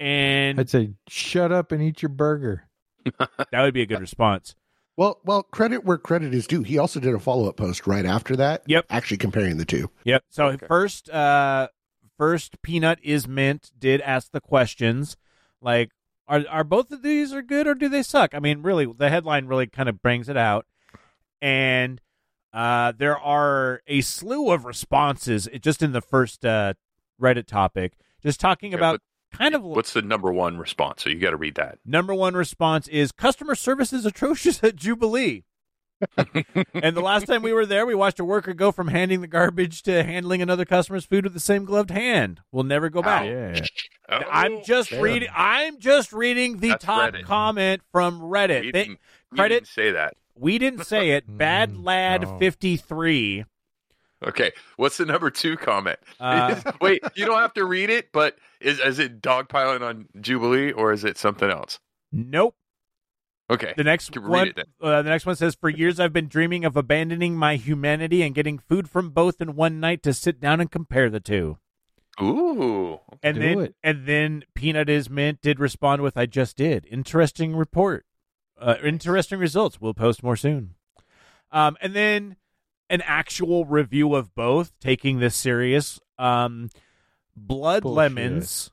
[0.00, 2.68] and I'd say shut up and eat your burger.
[3.50, 4.54] that would be a good response.
[4.96, 6.62] Well, well, credit where credit is due.
[6.62, 8.62] He also did a follow up post right after that.
[8.66, 8.86] Yep.
[8.90, 9.90] Actually comparing the two.
[10.04, 10.22] Yep.
[10.30, 10.66] So Okay.
[10.66, 11.68] first, uh,
[12.16, 13.72] first peanut is mint.
[13.76, 15.16] Did ask the questions
[15.60, 15.90] like,
[16.28, 18.34] are are both of these are good or do they suck?
[18.34, 20.64] I mean, really, the headline really kind of brings it out,
[21.42, 22.00] and
[22.52, 26.74] uh, there are a slew of responses just in the first uh,
[27.20, 29.00] Reddit topic, just talking Yeah, about
[29.36, 31.02] kind of What's the number one response?
[31.02, 31.78] So you got to read that.
[31.84, 35.44] number one response is customer service is atrocious at Jubilee.
[36.74, 39.26] and the last time we were there, we watched a worker go from handing the
[39.26, 42.40] garbage to handling another customer's food with the same gloved hand.
[42.52, 43.24] We'll never go back.
[43.26, 43.60] Yeah.
[44.08, 45.00] I'm just fair.
[45.02, 45.28] reading.
[45.34, 47.24] I'm just reading the That's top Reddit.
[47.24, 48.62] comment from Reddit.
[48.62, 48.98] We They- didn't,
[49.30, 50.14] we credit- didn't say that.
[50.34, 51.24] we didn't say it.
[51.38, 52.38] Bad Mm, lad no.
[52.38, 53.44] fifty three.
[54.26, 55.98] Okay, what's the number two comment?
[56.18, 60.72] Uh, Wait, you don't have to read it, but is is it dogpiling on Jubilee
[60.72, 61.78] or is it something else?
[62.12, 62.54] nope.
[63.50, 64.54] Okay, The next one.
[64.80, 68.34] Uh, the next one says, "For years I've been dreaming of abandoning my humanity and
[68.34, 71.58] getting food from both in one night to sit down and compare the two.
[72.22, 73.74] ooh, And then it.
[73.82, 76.86] and then Peanut is Mint did respond with I just did.
[76.90, 78.06] Interesting report.
[78.58, 79.78] Uh, interesting results.
[79.78, 80.76] We'll post more soon.
[81.52, 82.36] Um, and then
[82.90, 86.00] an actual review of both, taking this serious.
[86.18, 86.70] Um,
[87.36, 87.96] Blood Bullshit.
[87.96, 88.70] Lemons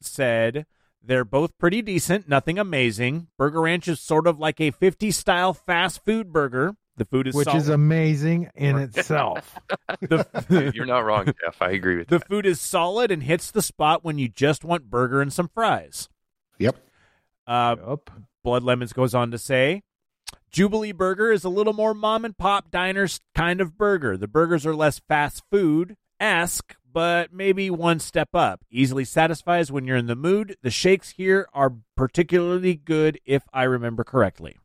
[0.00, 0.66] said
[1.02, 3.28] they're both pretty decent, nothing amazing.
[3.36, 6.76] Burger Ranch is sort of like a 50 style fast food burger.
[6.96, 9.58] The food is Which is amazing in itself.
[10.00, 11.60] the, you're not wrong, Jeff.
[11.60, 12.18] I agree with you.
[12.18, 12.28] the that.
[12.28, 16.08] food is solid and hits the spot when you just want burger and some fries.
[16.58, 16.76] Yep.
[17.48, 18.10] Uh, Yup.
[18.44, 19.82] Blood Lemons goes on to say,
[20.54, 24.16] Jubilee Burger is a little more mom and pop diner kind of burger.
[24.16, 28.64] The burgers are less fast food esque, but maybe one step up.
[28.70, 30.56] Easily satisfies when you're in the mood.
[30.62, 34.56] The shakes here are particularly good, if I remember correctly.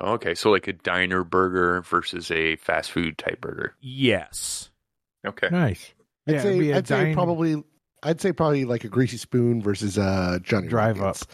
[0.00, 3.76] Okay, so like a diner burger versus a fast food type burger.
[3.80, 4.72] Yes.
[5.24, 5.48] Okay.
[5.48, 5.94] Nice.
[6.26, 7.62] I'd Yeah, say a I'd say probably
[8.02, 11.28] I'd say probably like a greasy spoon versus a Johnny Drive Rockets.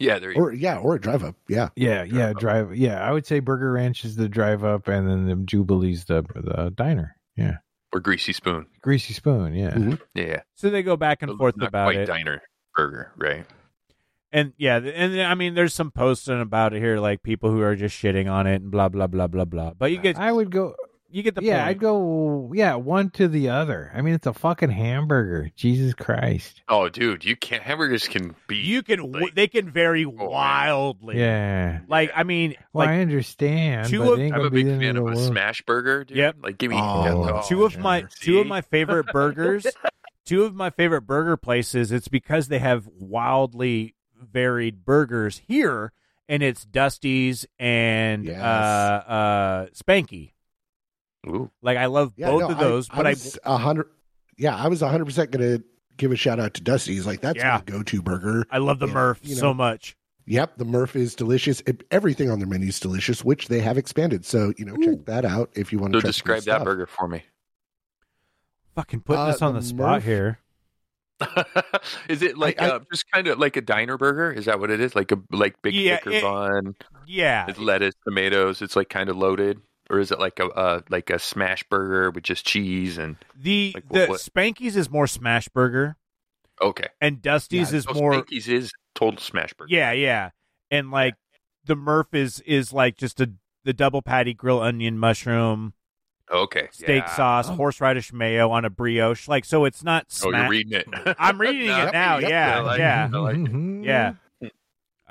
[0.00, 1.36] Yeah, there you or yeah, or a drive up.
[1.46, 2.74] Yeah, Yeah, yeah, drive.
[2.74, 6.22] Yeah, I would say Burger Ranch is the drive up, and then the Jubilee's the
[6.34, 7.16] the diner.
[7.36, 7.58] Yeah,
[7.92, 8.66] or greasy spoon.
[8.82, 9.54] Greasy Spoon.
[9.54, 10.00] Yeah, Mhm.
[10.14, 12.06] Yeah, So they go back and forth Not about quite it.
[12.06, 12.42] diner
[12.74, 13.44] burger, right?
[14.32, 17.74] And yeah, and I mean, there's some posting about it here, like people who are
[17.76, 19.72] just shitting on it and blah blah blah blah blah.
[19.78, 20.74] But you get I would go.
[21.10, 21.68] You get the yeah, point.
[21.68, 22.52] I'd go.
[22.54, 23.90] Yeah, one to the other.
[23.94, 25.50] I mean, it's a fucking hamburger.
[25.56, 26.62] Jesus Christ.
[26.68, 27.62] Oh, dude, you can't.
[27.62, 28.56] Hamburgers can be.
[28.56, 30.14] You can like- they can vary man.
[30.16, 31.18] wildly.
[31.18, 31.80] Yeah.
[31.88, 33.88] Like I mean, Well, like I understand.
[33.88, 35.18] two but of- I'm a big fan of of a world.
[35.18, 36.04] smash burger.
[36.04, 36.16] Dude.
[36.16, 36.36] Yep.
[36.42, 39.66] Like, give me Oh, two of my two of my favorite burgers
[40.26, 45.92] two of my favorite burger places it's because they have wildly varied burgers here
[46.28, 48.38] and it's dusty's and Yes.
[48.40, 50.32] uh uh spanky
[51.26, 52.28] Ooh, like i love yeah.
[52.30, 53.86] both no, of those I, but I i, was a hundred.
[54.38, 55.60] Yeah, I was a hundred percent gonna
[55.98, 57.06] give a shout out to Dusty's.
[57.06, 57.58] Like that's Yeah.
[57.58, 58.46] my go to burger.
[58.50, 61.60] I, love the Yeah, murph you so much Yep, the Murph is delicious.
[61.66, 64.24] It, everything on their menu is delicious, which they have expanded.
[64.24, 66.00] So you know, check that out if you want to.
[66.00, 67.24] so describe that burger for me.
[68.76, 70.38] fucking putting Uh, this on the the, spot Murph- here
[72.08, 74.32] is it like I- I- uh, just kind of like a diner burger?
[74.32, 74.94] Is that what it is?
[74.94, 78.62] Like a like big Yeah, thicker it- bun, yeah it's lettuce, tomatoes.
[78.62, 82.10] It's like kind of loaded, or is it like a uh, like a smash burger
[82.10, 85.96] with just cheese and the Like, the what- spanky's is more smash burger
[86.62, 86.86] okay?
[87.00, 89.68] and dusty's Yeah, is So more Spanky's is total smash burger.
[89.74, 90.30] Yeah, yeah.
[90.70, 91.14] And like
[91.64, 93.32] the Murph is is like just a
[93.64, 95.74] the double patty grill onion mushroom
[96.32, 96.68] Okay.
[96.70, 97.14] steak yeah.
[97.16, 99.26] sauce horseradish mayo on a brioche.
[99.28, 100.86] Like so it's not Oh, you're reading it.
[101.18, 102.18] I'm reading No, it now.
[102.18, 103.14] yep, yeah, like yeah, it.
[103.14, 103.84] I like it.
[103.84, 104.12] yeah.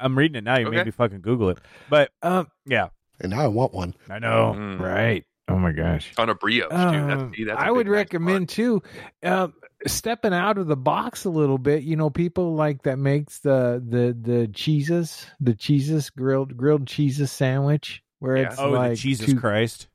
[0.01, 0.57] I'm reading it now.
[0.57, 1.57] You made me fucking Google it.
[1.89, 2.87] But Um, yeah,
[3.19, 3.93] and now I want one.
[4.09, 4.53] I know.
[4.55, 4.79] Mm.
[4.79, 5.25] right.
[5.47, 6.11] Oh my gosh.
[6.17, 7.09] On a brioche, dude.
[7.09, 8.83] That's, see, that's a I would big, nice recommend too,
[9.23, 9.53] um,
[9.87, 11.81] stepping out of the box a little bit.
[11.83, 17.31] You know, people like that makes the the the cheeses, the cheeses grilled grilled cheeses
[17.31, 18.49] sandwich, where Yeah.
[18.49, 19.87] it's Oh, like the Jesus two- Christ.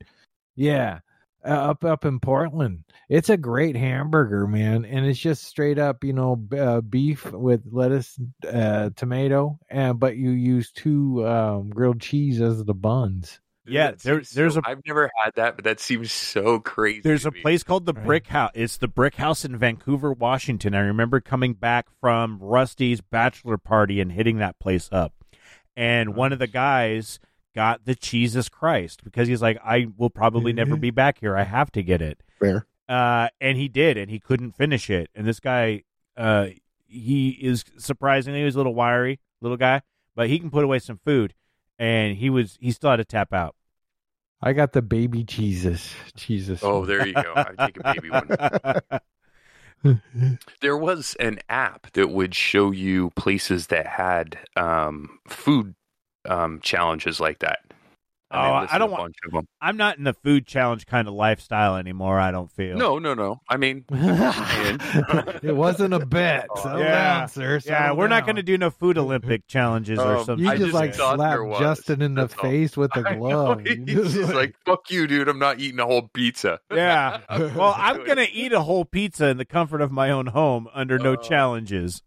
[0.56, 0.98] Yeah, uh,
[1.44, 6.12] up up in Portland, it's a great hamburger, man, and it's just straight up, you
[6.12, 8.18] know, b- uh, beef with lettuce,
[8.50, 13.40] uh, tomato, and but you use two um, grilled cheese as the buns.
[13.66, 16.60] Yeah, that there- seems there's so- a- I've never had that, but that seems so
[16.60, 17.00] crazy.
[17.02, 17.40] There's a me.
[17.40, 18.04] place called the Right.
[18.04, 18.50] Brick House.
[18.54, 20.74] It's the Brick House in Vancouver, Washington.
[20.74, 25.14] I remember coming back from Rusty's bachelor party and hitting that place up.
[25.76, 27.18] And one of the guys
[27.54, 31.36] got the Jesus Christ because he's like, I will probably never be back here.
[31.36, 32.20] I have to get it.
[32.40, 32.66] Fair.
[32.88, 35.08] Uh, and he did, and he couldn't finish it.
[35.14, 35.84] And this guy,
[36.16, 36.48] uh,
[36.86, 39.82] he is surprisingly, he was a little wiry, little guy,
[40.14, 41.34] but he can put away some food.
[41.78, 43.56] And he was, he still had to tap out.
[44.40, 45.94] I got the baby Jesus.
[46.16, 46.60] Jesus.
[46.62, 47.32] Oh, there you go.
[47.34, 49.00] I take a baby one.
[50.62, 55.74] There was an app that would show you places that had um, food
[56.28, 57.58] um, challenges like that.
[58.30, 59.46] And they Oh, I don't a want- of them.
[59.60, 62.18] I'm not in the food challenge kind of lifestyle anymore.
[62.18, 62.76] I don't feel.
[62.76, 63.40] No, no, no.
[63.48, 66.46] I mean, it wasn't a bet.
[66.56, 67.18] Settle Yeah.
[67.20, 67.60] down, sir.
[67.64, 70.44] Yeah, we're not going to do no food Olympic challenges or Um, something.
[70.46, 71.60] You I just, just like thought slap there was.
[71.60, 72.42] Justin in the That's all.
[72.42, 73.18] face with a I know.
[73.18, 73.60] glove.
[73.64, 75.28] He's just like, fuck you, dude.
[75.28, 76.58] I'm not eating a whole pizza.
[76.72, 77.20] yeah.
[77.30, 80.66] Well, I'm going to eat a whole pizza in the comfort of my own home
[80.74, 82.02] under no Uh, challenges.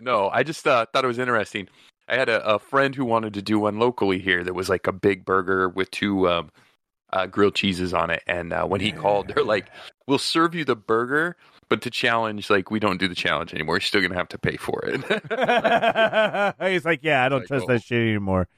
[0.00, 1.68] No, I just uh, thought it was interesting.
[2.08, 4.86] I had a, a friend who wanted to do one locally here that was like
[4.86, 6.50] a big burger with two um,
[7.12, 8.22] uh, grilled cheeses on it.
[8.26, 9.70] And uh, when he called, they're like,
[10.06, 11.36] "We'll serve you the burger,
[11.70, 13.76] but to challenge, like, we don't do the challenge anymore.
[13.76, 15.00] You're still gonna have to pay for it."
[16.72, 17.72] He's like, yeah, I don't Like, trust oh.
[17.72, 18.48] that shit anymore.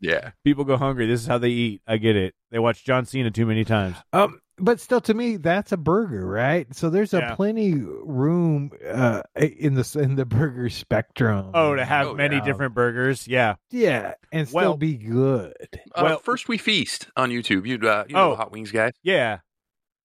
[0.00, 1.06] yeah, People go hungry.
[1.06, 1.82] This is how they eat.
[1.86, 2.34] I get it.
[2.50, 3.96] They watch John Cena too many times.
[4.12, 6.72] Um, but still, to me, that's a burger, right?
[6.74, 7.34] So there's a Yeah.
[7.34, 11.50] plenty room uh, in the in the burger spectrum.
[11.52, 12.44] Oh, to have Oh, many yeah.
[12.44, 13.26] different burgers.
[13.28, 13.56] Yeah.
[13.70, 15.54] yeah, and still Well- be good.
[15.94, 17.66] uh, Well- first we feast on YouTube.
[17.66, 18.36] You, uh, you know, Oh.
[18.36, 18.92] Hot Wings guys.
[19.02, 19.38] Yeah.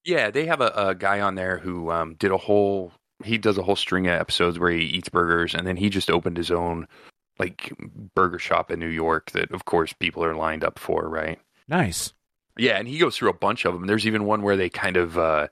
[0.03, 2.91] Yeah, they have a, a guy on there who um, did a whole.
[3.23, 6.09] He does a whole string of episodes where he eats burgers, and then he just
[6.09, 6.88] opened his own
[7.39, 7.73] like
[8.15, 9.31] burger shop in New York.
[9.31, 11.39] That of course people are lined up for, right?
[11.67, 12.13] Nice.
[12.57, 13.87] Yeah, and he goes through a bunch of them.
[13.87, 15.47] There's even one where they kind of uh,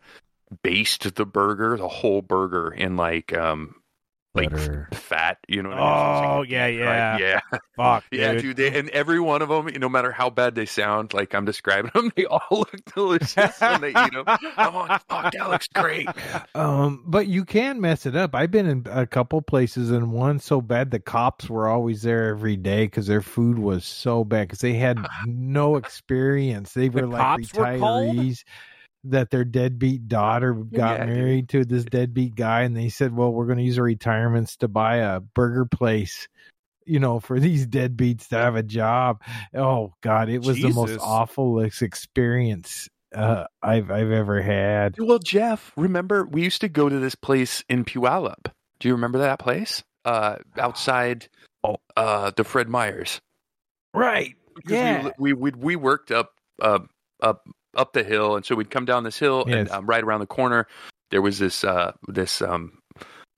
[0.64, 3.76] based the burger, the whole burger, in like um,
[4.36, 4.90] like Butter.
[4.94, 5.38] fat.
[5.48, 6.30] You know what I mean?
[6.38, 7.18] Oh, It's yeah, like- yeah.
[7.18, 7.40] yeah.
[7.76, 8.42] Fuck, Yeah, dude.
[8.42, 8.58] dude.
[8.58, 11.92] They, and every one of them, no matter how bad they sound, like I'm describing
[11.94, 14.24] them, they all look delicious when they eat them.
[14.28, 16.08] Oh, fuck, that looks great.
[16.54, 18.36] Um, but you can mess it up.
[18.36, 22.30] I've been in a couple places, and one so bad the cops were always there
[22.30, 26.74] every day because their food was so bad because they had no experience.
[26.74, 28.44] They The were like cops were retirees
[29.10, 31.16] that their deadbeat daughter got Yeah, dude.
[31.16, 34.58] married to this deadbeat guy, and they said, "Well, we're going to use our retirements
[34.58, 36.28] to buy a burger place."
[36.86, 39.22] You know, for these deadbeats to have a job.
[39.54, 44.96] Oh God, it was the most awful experience uh, I've I've ever had.
[45.00, 48.52] Well, Jeff, remember we used to go to this place in Puyallup.
[48.80, 49.84] Do you remember that place?
[50.04, 51.28] Uh, outside
[51.98, 53.20] uh, the Fred Meyers.
[53.94, 54.36] Right.
[54.68, 55.10] Yeah.
[55.18, 56.32] we we we we worked up
[56.62, 56.80] uh,
[57.22, 60.20] up up the hill, and so we'd come down this hill, and um, right around
[60.22, 60.68] the corner
[61.12, 62.80] there was this uh, this um,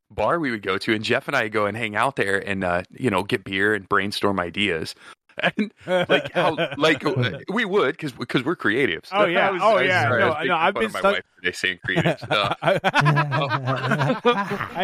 [0.09, 2.63] bar we would go to, and Jeff and I go and hang out there, and
[2.63, 4.95] uh, you know get beer and brainstorm ideas.
[5.39, 7.03] And like how like
[7.53, 9.09] we would because because we're creatives.
[9.11, 9.51] Oh, yeah.
[9.51, 10.01] Was- Oh, I yeah.
[10.09, 12.17] sorry, I No, was no, making I've been of my stuck- wife today saying creative
[12.19, 12.57] stuff.
[12.63, 12.79] I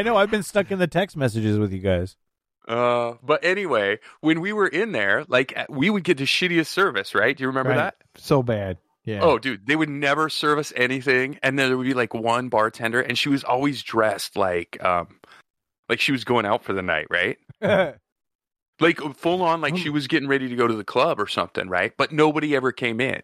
[0.05, 0.15] know.
[0.17, 2.15] I've been stuck in the text messages with you guys.
[2.67, 6.67] Uh, but anyway, when we were in there, like uh, we would get the shittiest
[6.67, 7.35] service, right?
[7.35, 7.77] Do you remember Right.
[7.77, 7.95] that?
[8.15, 8.77] so bad.
[9.05, 9.19] Yeah.
[9.21, 12.49] Oh, dude, they would never serve us anything, and then there would be like one
[12.49, 15.19] bartender, and she was always dressed like, um,
[15.89, 17.37] like she was going out for the night, right?
[18.79, 21.69] Like full on, like she was getting ready to go to the club or something,
[21.69, 21.93] right?
[21.95, 23.21] But nobody ever came in.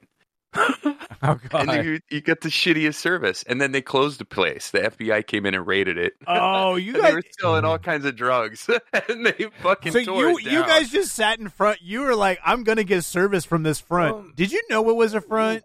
[0.55, 0.75] oh
[1.21, 1.67] and god.
[1.67, 4.71] then you, you got the shittiest service, and then they closed the place.
[4.71, 6.13] The FBI came in and raided it.
[6.27, 7.01] Oh, you guys.
[7.01, 8.69] they were selling all kinds of drugs,
[9.09, 11.81] and they fucking So tore you it you guys just sat in front.
[11.81, 14.95] You were like, "I'm gonna get service from this front." Um, Did you know it
[14.95, 15.63] was a front?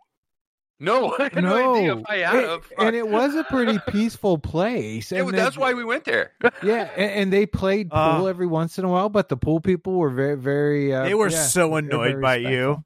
[0.92, 2.34] No, I had no, idea if I had.
[2.44, 5.10] It- and it was a pretty peaceful place.
[5.10, 6.32] Yeah, And well, that's they- why we went there.
[6.62, 9.60] Yeah, and, and they played pool Uh, every once in a while, but the pool
[9.60, 10.94] people were very, very.
[10.94, 12.52] Uh, they were yeah, so annoyed by respectful.
[12.52, 12.84] you.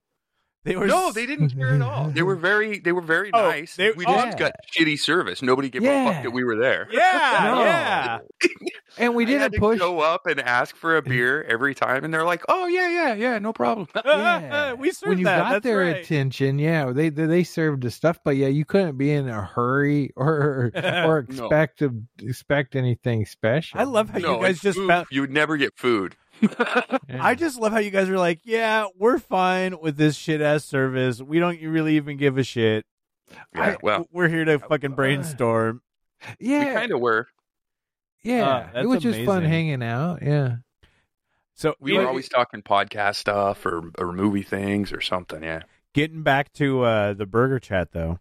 [0.68, 2.10] They were no, they didn't care at all.
[2.10, 3.74] They were very, they were very Oh, nice.
[3.76, 4.14] they- we oh.
[4.26, 5.40] just got shitty service.
[5.40, 6.88] Nobody gave a fuck that we were there.
[6.92, 7.62] Yeah, No.
[7.64, 8.18] yeah.
[9.00, 9.78] And we I had didn't to push.
[9.78, 13.14] go up and ask for a beer every time, and they're like, "Oh yeah, yeah,
[13.14, 14.72] yeah, no problem." Yeah.
[14.72, 15.38] we served when you that.
[15.38, 15.96] got That's their right.
[15.98, 19.40] attention, yeah, they, they they served the stuff, but yeah, you couldn't be in a
[19.42, 21.44] hurry or or No.
[21.44, 23.78] expect to expect anything special.
[23.78, 25.06] I love how no, you guys just food, found.
[25.12, 26.16] you would never get food.
[26.40, 26.98] Yeah.
[27.20, 30.64] I just love how you guys are like, yeah, we're fine with this shit ass
[30.64, 31.20] service.
[31.20, 32.84] We don't really even give a shit.
[33.54, 35.82] yeah, well, we're here to fucking brainstorm.
[36.40, 37.28] we yeah, we kind of were.
[38.22, 40.22] yeah, Uh, it was just fun hanging out.
[40.22, 40.56] Yeah,
[41.54, 45.42] So We were know, always talking podcast stuff or or movie things or something.
[45.42, 45.62] Yeah.
[45.94, 48.18] getting back to uh, the burger chat though.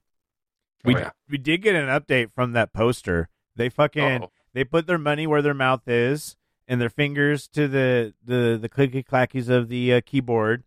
[0.84, 1.09] We Oh, yeah.
[1.30, 3.30] we did get an update from that poster.
[3.55, 4.32] They fucking Uh-oh.
[4.53, 6.36] they put their money where their mouth is
[6.68, 10.63] and their fingers to the the the clicky clackies of the uh, keyboard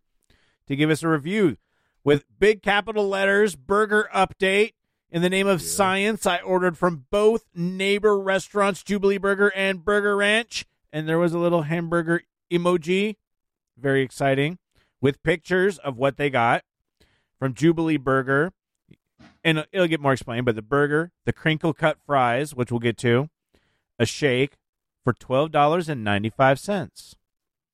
[0.67, 1.57] to give us a review
[2.03, 4.73] with big capital letters burger update.
[5.13, 10.15] In the name of science i ordered from both neighbor restaurants jubilee burger and burger
[10.15, 10.65] ranch.
[10.93, 13.17] And there was a little hamburger emoji.
[13.77, 14.57] Very exciting.
[14.99, 16.63] With pictures of what they got
[17.39, 18.53] from jubilee burger.
[19.43, 22.97] And it'll get more explained but the burger the crinkle cut fries which we'll get
[22.99, 23.29] to
[23.99, 24.57] a shake
[25.03, 27.15] for $12.95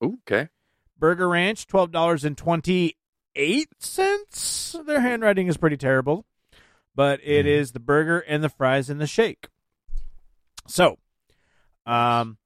[0.01, 0.49] Okay.
[0.99, 2.95] Burger Ranch, twelve dollars and twenty
[3.35, 4.75] eight cents.
[4.85, 6.25] Their handwriting is pretty terrible,
[6.95, 9.47] but it is the burger and the fries and the shake.
[10.67, 10.97] So,
[11.85, 12.37] um,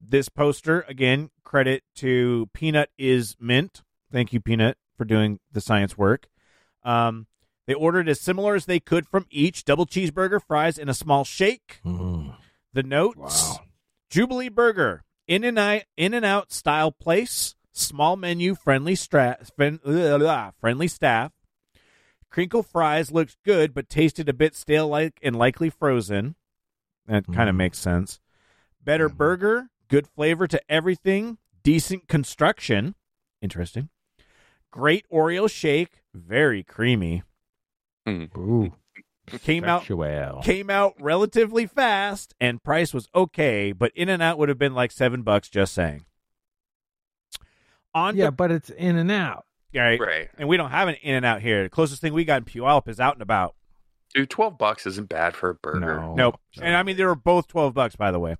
[0.00, 3.82] this poster again, credit to Peanut is Mint.
[4.12, 6.28] Thank you, Peanut, for doing the science work.
[6.82, 7.26] Um,
[7.66, 11.24] they ordered as similar as they could from each double cheeseburger, fries, and a small
[11.24, 11.80] shake.
[11.84, 13.58] The notes:
[14.10, 19.80] Jubilee Burger, in and out, in and out style place, small menu, friendly stra- friend,
[19.84, 21.32] ugh, ugh, friendly staff.
[22.30, 26.34] Crinkle fries looked good, but tasted a bit stale like and likely frozen.
[27.06, 27.58] That kind of Mm.
[27.58, 28.20] makes sense.
[28.84, 32.94] Better burger, good flavor to everything, decent construction.
[33.40, 33.88] Interesting.
[34.70, 37.22] Great Oreo shake, very creamy.
[38.06, 38.74] Ooh,
[39.42, 39.84] Came out
[40.44, 44.74] came out relatively fast and price was okay, but In and Out would have been
[44.74, 45.48] like seven bucks.
[45.48, 46.04] Just saying.
[47.94, 49.44] On Yeah, to, but it's in and out.
[49.74, 50.28] right, Right.
[50.38, 51.62] and we don't have an In and Out here.
[51.64, 53.54] The closest thing we got in Puyallup is Out and About.
[54.14, 56.00] Dude, twelve bucks isn't bad for a burger.
[56.00, 56.14] No.
[56.14, 56.40] Nope.
[56.62, 58.36] And I mean, they were both twelve bucks, by the way.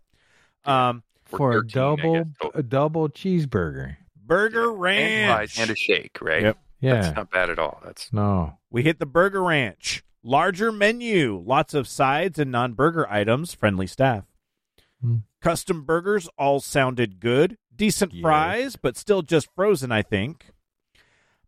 [0.64, 3.97] Um, Or for a 13, I double guess, a double cheeseburger.
[4.16, 5.55] Burger and Ranch.
[5.55, 6.43] fries and a shake, right?
[6.43, 6.59] Yep.
[6.80, 7.80] Yeah, That's not bad at all.
[7.84, 8.59] That's no.
[8.70, 10.03] We hit the Burger Ranch.
[10.23, 13.55] Larger menu, lots of sides and non-burger items.
[13.55, 14.25] Friendly staff.
[15.01, 15.19] Hmm.
[15.41, 17.57] Custom burgers all sounded good.
[17.75, 18.23] Decent Yes.
[18.23, 20.47] fries, but still just frozen, I think.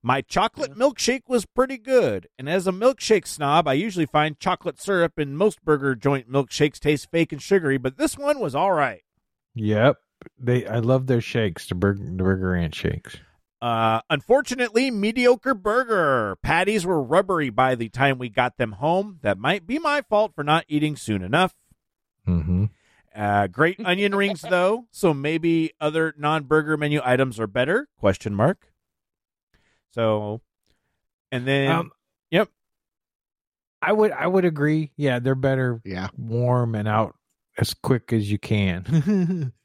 [0.03, 2.29] My chocolate milkshake was pretty good.
[2.39, 6.79] And as a milkshake snob, I usually find chocolate syrup in most burger joint milkshakes
[6.79, 9.03] taste fake and sugary, but this one was all right.
[9.57, 9.97] Yep.
[10.39, 13.17] They I love their shakes, the burger the burger ranch shakes.
[13.63, 16.37] Uh, unfortunately, mediocre burger.
[16.43, 19.19] Patties were rubbery by the time we got them home.
[19.23, 21.55] That might be my fault for not eating soon enough.
[22.27, 22.67] Mm-hmm.
[23.15, 27.89] Uh, great onion rings though, so maybe other non-burger menu items are better?
[27.99, 28.73] Question mark.
[29.93, 30.41] So,
[31.33, 31.91] and then Um,
[32.31, 32.49] yep,
[33.83, 34.93] I would I would agree.
[34.97, 36.09] Yeah, they're better Yeah.
[36.17, 37.17] warm and out
[37.59, 39.53] as quick as you can.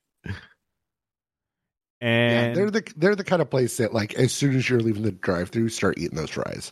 [2.09, 5.03] Yeah, they're the they're the kind of place that like as soon as you're leaving
[5.03, 6.71] the drive-through, start eating those fries.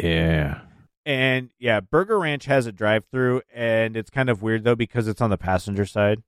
[0.00, 0.60] yeah.
[1.04, 5.20] and yeah, Burger Ranch has a drive-through, and it's kind of weird though because it's
[5.20, 6.22] on the passenger side.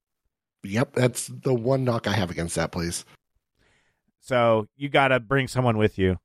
[0.65, 3.05] Yep, that's the one knock I have against that place.
[4.21, 6.19] So you got to bring someone with you.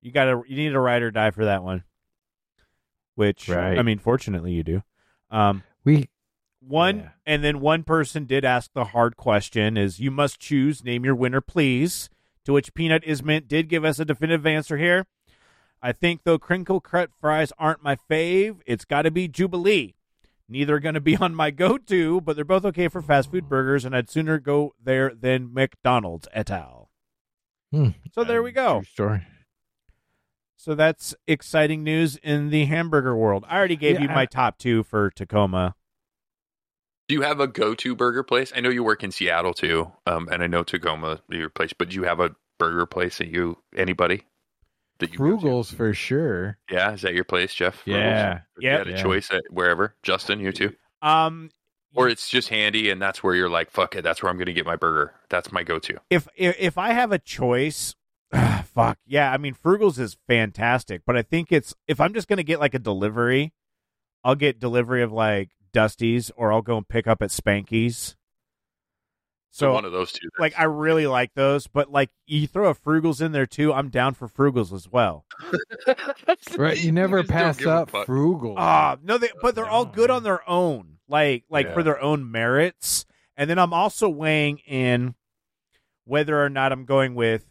[0.00, 1.82] You got to you need a ride or die for that one.
[3.16, 3.78] Which Right.
[3.78, 4.82] I mean, fortunately you do.
[5.30, 6.08] Um, We
[6.60, 7.08] one Yeah.
[7.26, 11.14] and then one person did ask the hard question: is you must choose, name your
[11.14, 12.08] winner, please.
[12.44, 15.06] To which Peanut is Mint did give us a definitive answer here.
[15.82, 19.94] I think though crinkle cut fries aren't my fave, it's got to be Jubilee.
[20.48, 23.48] Neither are going to be on my go-to, but they're both okay for fast food
[23.50, 26.90] burgers, and I'd sooner go there than McDonald's et al.
[27.70, 27.90] Hmm.
[28.12, 28.76] So there we go.
[28.80, 29.26] True story.
[30.56, 33.44] So that's exciting news in the hamburger world.
[33.46, 35.74] I already gave Yeah, you I- my top two for Tacoma.
[37.08, 38.52] Do you have a go-to burger place?
[38.54, 41.72] I know you work in Seattle too, um, and I know Tacoma your place.
[41.72, 44.24] But do you have a burger place that you anybody
[44.98, 45.18] that you?
[45.18, 46.58] Frugals for sure.
[46.70, 47.82] Yeah, is that your place, Jeff?
[47.86, 48.40] Yeah.
[48.56, 49.02] If You had a Yeah.
[49.02, 49.94] choice at wherever.
[50.02, 50.74] Justin, you too.
[51.00, 51.50] Um,
[51.94, 54.46] Or it's just handy, and that's where you're like, fuck it, that's where I'm going
[54.46, 55.14] to get my burger.
[55.30, 55.98] That's my go-to.
[56.10, 57.94] if if, if I have a choice,
[58.64, 59.32] fuck yeah.
[59.32, 62.74] I mean, Frugals is fantastic, but I think it's if I'm just gonna get like
[62.74, 63.54] a delivery,
[64.22, 68.16] I'll get delivery of like Dusty's, or I'll go and pick up at Spanky's.
[69.50, 70.28] So, So one of those two.
[70.38, 73.88] like I really like those, but like you throw a Frugals in there too, I'm
[73.88, 75.24] down for Frugals as well.
[76.56, 76.82] Right.
[76.82, 78.06] You never just don't pass give up fuck.
[78.06, 78.54] frugal.
[78.58, 82.30] Ah, no, they but they're all good on their own, like like for their own
[82.30, 83.04] merits.
[83.36, 85.14] And then I'm also weighing in
[86.04, 87.46] whether or not I'm going with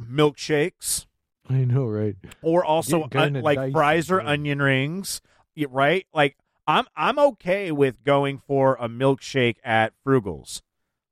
[0.00, 1.06] milkshakes
[1.48, 2.16] I know, right?
[2.42, 4.28] or also Getting kinda uh, like dicey, fries or yeah.
[4.28, 5.20] onion rings,
[5.68, 6.06] right?
[6.14, 6.36] Like
[6.70, 10.62] I'm I'm okay with going for a milkshake at Frugals.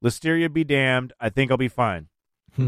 [0.05, 1.13] Listeria be damned.
[1.21, 2.09] I think I'll be fine.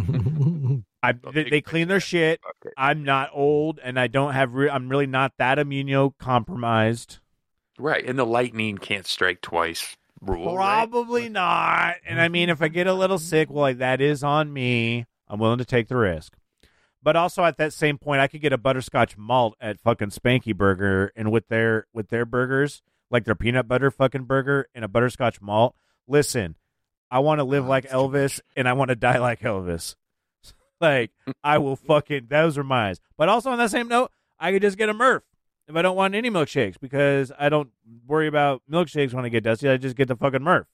[1.02, 2.40] I they, they clean their shit.
[2.48, 2.74] Okay.
[2.76, 4.54] I'm not old, and I don't have.
[4.54, 7.20] Re- I'm really not that immunocompromised.
[7.78, 10.54] Right, and the lightning can't strike twice rule.
[10.54, 10.54] right?
[10.54, 11.96] Probably not.
[12.04, 15.06] And I mean, if I get a little sick, well, like, that is on me.
[15.28, 16.36] I'm willing to take the risk.
[17.02, 20.54] But also at that same point, I could get a butterscotch malt at fucking Spanky
[20.54, 24.88] Burger, and with their with their burgers, like their peanut butter fucking burger and a
[24.88, 25.74] butterscotch malt.
[26.06, 26.56] Listen,
[27.10, 29.96] I want to live Oh, like Elvis, and I want to die like Elvis.
[30.80, 31.10] like
[31.42, 32.26] I will fucking.
[32.28, 32.96] Those are mine.
[33.16, 35.22] But also on that same note, I could just get a Murph
[35.68, 37.70] if I don't want any milkshakes because I don't
[38.06, 39.68] worry about milkshakes when I get dusty.
[39.68, 40.66] I just get the fucking Murph.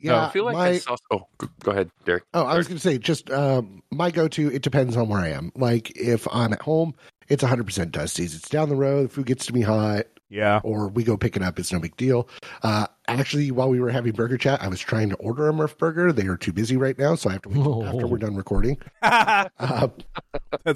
[0.00, 0.96] Yeah, I feel like my, I saw.
[1.10, 2.24] Oh, go, go ahead, Derek.
[2.34, 4.50] Oh, I was going to say, just um, my go-to.
[4.52, 5.52] It depends on where I am.
[5.54, 6.94] Like if I'm at home,
[7.28, 8.34] it's 100% Dusty's.
[8.34, 9.04] It's down the road.
[9.04, 10.60] The food gets to me hot, Yeah.
[10.64, 11.58] or we go pick it up.
[11.58, 12.28] It's no big deal.
[12.62, 15.76] Uh, actually, while we were having burger chat, I was trying to order a Murph
[15.78, 16.12] burger.
[16.12, 18.34] They are too busy right now, so I have to wait till after we're done
[18.36, 18.78] recording.
[19.02, 19.88] That's Uh,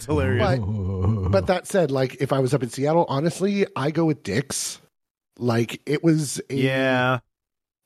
[0.07, 0.59] hilarious.
[1.31, 4.81] but that said, like if I was up in Seattle, honestly, I go with Dick's.
[5.37, 7.19] Like it was a yeah.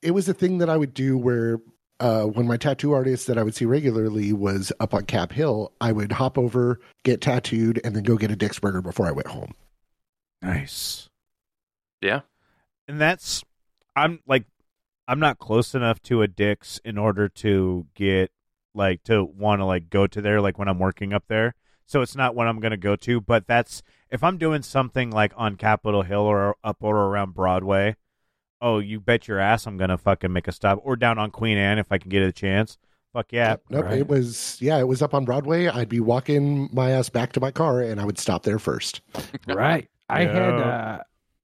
[0.03, 1.59] It was a thing that I would do where
[2.01, 5.72] uh, when my tattoo artist that I would see regularly was up on Cap Hill,
[5.80, 9.12] I would hop over, get tattooed, and then go get a Dick's burger before I
[9.12, 9.55] went home.
[10.40, 11.09] Nice.
[12.01, 12.20] Yeah.
[12.86, 13.42] And that's
[13.96, 14.44] I'm like
[15.09, 18.30] I'm not close enough to a Dick's in order to get
[18.74, 21.55] like to want to like go to there like when I'm working up there.
[21.86, 25.11] So it's not what I'm going to go to, but that's if I'm doing something
[25.11, 27.96] like on Capitol Hill or up or around Broadway.
[28.61, 31.30] Oh, you bet your ass I'm going to fucking make a stop or down on
[31.30, 32.78] Queen Anne if I can get a chance.
[33.12, 33.50] Fuck yeah.
[33.50, 33.98] Yep, nope, right.
[33.98, 35.66] it was yeah, it was up on Broadway.
[35.66, 39.00] I'd be walking my ass back to my car, and I would stop there first.
[39.48, 39.88] right.
[40.11, 40.98] I had uh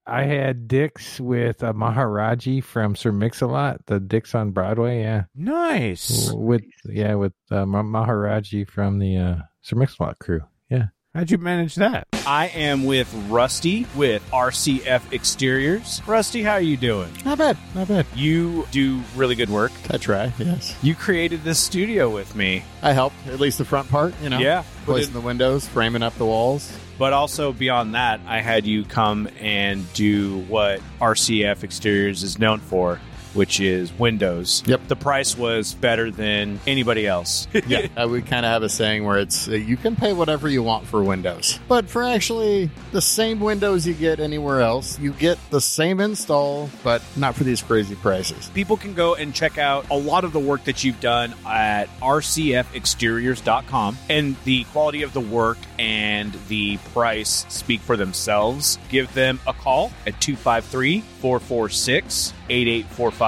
[0.07, 5.25] I had Dick's with uh, Maharaji from Sir Mix-a-Lot, the Dick's on Broadway, yeah.
[5.35, 6.31] Nice.
[6.33, 10.43] With yeah, with uh, Maharaji from the uh, Sir Mix-a-Lot crew.
[10.69, 10.87] Yeah.
[11.15, 12.09] How'd you manage that?
[12.27, 16.03] I am with Rusty with RCF Exteriors.
[16.09, 17.09] Rusty, how are you doing?
[17.25, 18.05] Not bad, not bad.
[18.17, 19.71] You do really good work.
[19.89, 20.77] I try, yes.
[20.83, 22.65] You created this studio with me.
[22.83, 24.41] I helped, at least the front part, you know?
[24.41, 24.65] Yeah.
[24.87, 26.77] Placing the windows, framing up the walls.
[26.99, 32.59] But also beyond that, I had you come and do what RCF Exteriors is known
[32.59, 33.01] for,
[33.35, 34.63] which is windows.
[34.67, 34.89] Yep.
[34.89, 37.47] The price was better than anybody else.
[37.67, 40.49] yeah, uh, we kind of have a saying where it's uh, you can pay whatever
[40.49, 45.13] you want for windows, but for actually the same windows you get anywhere else, you
[45.13, 48.51] get the same install, but not for these crazy prices.
[48.55, 51.89] People can go and check out a lot of the work that you've done at
[52.01, 58.79] rcfexteriors.com, and the quality of the work and the price speak for themselves.
[58.89, 63.24] Give them a call at 253 446 8845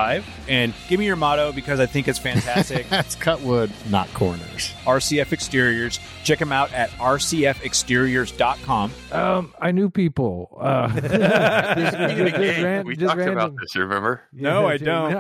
[0.48, 2.88] and give me your motto because I think it's fantastic.
[2.90, 4.72] That's cut wood, not corners.
[4.84, 5.98] RCF Exteriors.
[6.24, 8.90] Check them out at rcfexteriors.com.
[9.12, 10.56] Um, I knew people.
[10.60, 13.74] Uh, just- We, just- just ran- we just talked about this.
[13.74, 14.22] You remember?
[14.32, 15.12] No, I don't.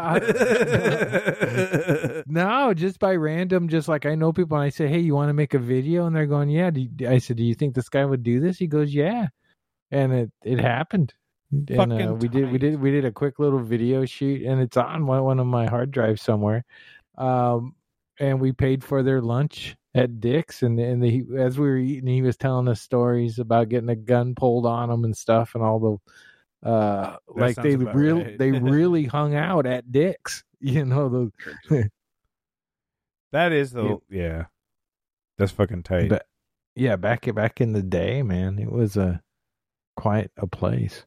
[2.26, 5.28] no, just by random, just like I know people, and I say, "Hey, you want
[5.28, 7.74] to make a video?" And they're going, "Yeah." Do you, I said, "Do you think
[7.74, 9.28] this guy would do this?" He goes, "Yeah,"
[9.90, 11.14] and it it happened.
[11.52, 14.76] And uh, we did we did we did a quick little video shoot, and it's
[14.76, 16.64] on one one of my hard drives somewhere.
[17.16, 17.74] Um,
[18.18, 22.08] and we paid for their lunch at Dick's, and and the, as we were eating,
[22.08, 25.62] he was telling us stories about getting a gun pulled on him and stuff, and
[25.62, 26.00] all
[26.64, 28.38] the uh like they really right.
[28.38, 30.42] they really hung out at Dick's.
[30.58, 31.30] You know
[31.68, 31.90] the
[33.30, 34.46] that is the yeah.
[35.36, 36.08] That's fucking tight.
[36.08, 36.26] But
[36.74, 39.20] yeah, back back in the day, man, it was a
[39.96, 41.04] quite a place.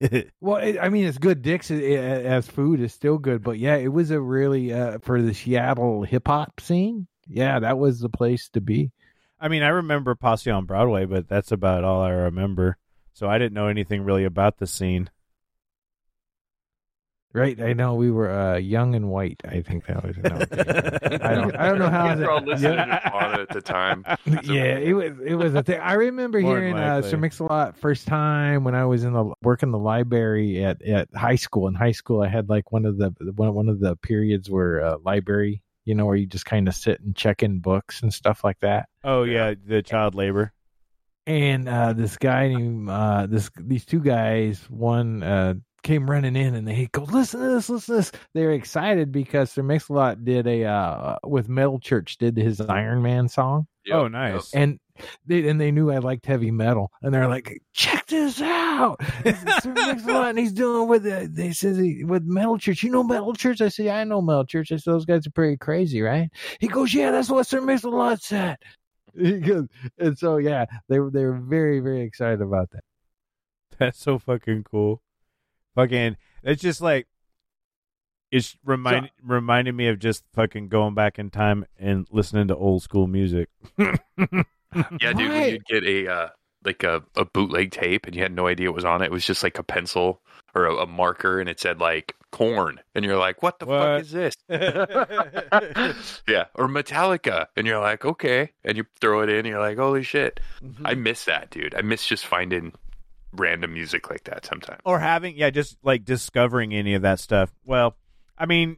[0.40, 1.42] Well, it, I mean, it's good.
[1.42, 5.32] Dick's as food is still good, but yeah, it was a really uh, for the
[5.32, 7.06] Seattle hip hop scene.
[7.26, 8.92] Yeah, that was the place to be.
[9.40, 12.76] I mean, I remember Posse on Broadway, but that's about all I remember.
[13.12, 15.10] So I didn't know anything really about the scene.
[17.36, 17.60] Right?
[17.60, 19.42] I know we were uh, young and white.
[19.44, 20.16] I think that was.
[20.16, 20.36] No,
[21.22, 21.54] I don't.
[21.54, 22.08] I don't know how.
[22.08, 22.98] Kids were all listening yeah.
[22.98, 24.06] to Fauna at the time.
[24.42, 25.78] yeah, it was it was a thing.
[25.78, 27.10] I remember hearing uh, likely.
[27.10, 31.14] Sir Mix-a-Lot first time when I was in the work in the library at, at
[31.14, 31.68] high school.
[31.68, 34.82] In high school, I had like one of the one one of the periods where
[34.82, 38.14] uh, library, you know, where you just kind of sit and check in books and
[38.14, 38.88] stuff like that.
[39.04, 40.54] Oh yeah, the child labor.
[41.26, 45.54] And uh, this guy named uh, this these two guys, one uh,
[45.86, 49.52] came running in and they go, "Listen to this, listen to this." They're excited because
[49.52, 53.68] Sir Mix-a-Lot did a uh, with Metal Church did his Iron Man song.
[53.86, 54.52] Yep, oh, nice.
[54.52, 54.80] and
[55.26, 59.00] they and they knew I liked heavy metal, and they're like, "Check this out!"
[59.62, 62.82] Sir Mix-a-Lot, and he's doing with the, they says he, with Metal Church.
[62.82, 63.60] You know Metal Church?
[63.60, 66.28] I said, "Yeah, I know Metal Church." I said, "Those guys are pretty crazy, right?"
[66.58, 68.56] He goes, "Yeah, that's what Sir Mix-a-Lot said."
[69.18, 69.66] He goes,
[69.98, 72.84] and so yeah, they were they were very very excited about that.
[73.78, 75.00] That's so fucking cool.
[75.76, 77.06] Fucking, it's just like
[78.32, 82.82] it's remind reminding me of just fucking going back in time and listening to old
[82.82, 83.48] school music.
[85.00, 86.28] Yeah, dude, when you'd get a uh,
[86.64, 89.10] like a, a bootleg tape and you had no idea what was on it, it
[89.10, 90.20] was just like a pencil
[90.54, 93.78] or a, a marker and it said like Korn, and you're like, "What the What?
[93.78, 94.34] fuck is this?"
[96.28, 99.78] yeah, or Metallica, and you're like, "Okay," and you throw it in, and you're like,
[99.78, 100.40] "Holy shit!"
[100.84, 101.74] I miss that, dude.
[101.74, 102.72] I miss just finding
[103.36, 104.80] random music like that sometimes.
[104.84, 107.96] or having yeah just like discovering any of that stuff well
[108.38, 108.76] i mean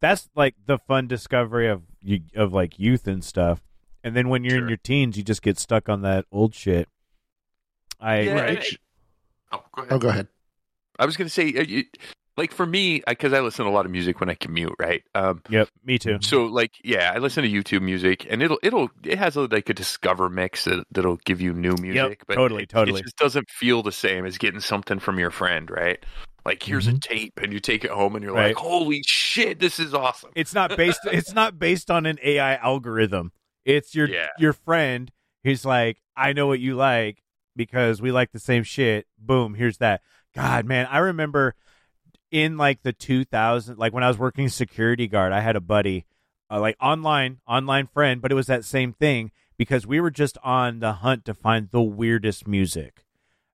[0.00, 3.62] that's like the fun discovery of you of like youth and stuff
[4.02, 6.88] and then when you're in your teens you just get stuck on that old shit
[8.00, 8.58] i Yeah, Right.
[8.58, 8.78] and-
[9.52, 9.92] Oh, go ahead.
[9.92, 10.28] Oh, go ahead.
[10.98, 11.84] I was gonna say, uh, you,
[12.36, 15.02] like for me, because I listen to a lot of music when I commute, right?
[15.14, 18.90] Um, yep me too So like yeah, I listen to YouTube music and it'll it'll
[19.04, 22.62] it has a, like a discover mix that, that'll give you new music, but totally,
[22.64, 23.00] it, totally.
[23.00, 26.04] it just doesn't feel the same as getting something from your friend, right?
[26.44, 28.48] Like here's a tape and you take it home and you're Right.
[28.48, 32.56] like, "Holy shit, this is awesome." it's not based it's not based on an ai
[32.56, 33.32] algorithm
[33.64, 34.26] it's your Yeah.
[34.38, 35.10] your friend
[35.44, 37.22] who's like i know what you like
[37.56, 40.02] because we like the same shit boom here's that
[40.34, 41.54] god man i remember
[42.34, 46.04] in like the 2000 like when i was working security guard i had a buddy
[46.50, 50.36] uh, like online online friend but it was that same thing because we were just
[50.42, 53.04] on the hunt to find the weirdest music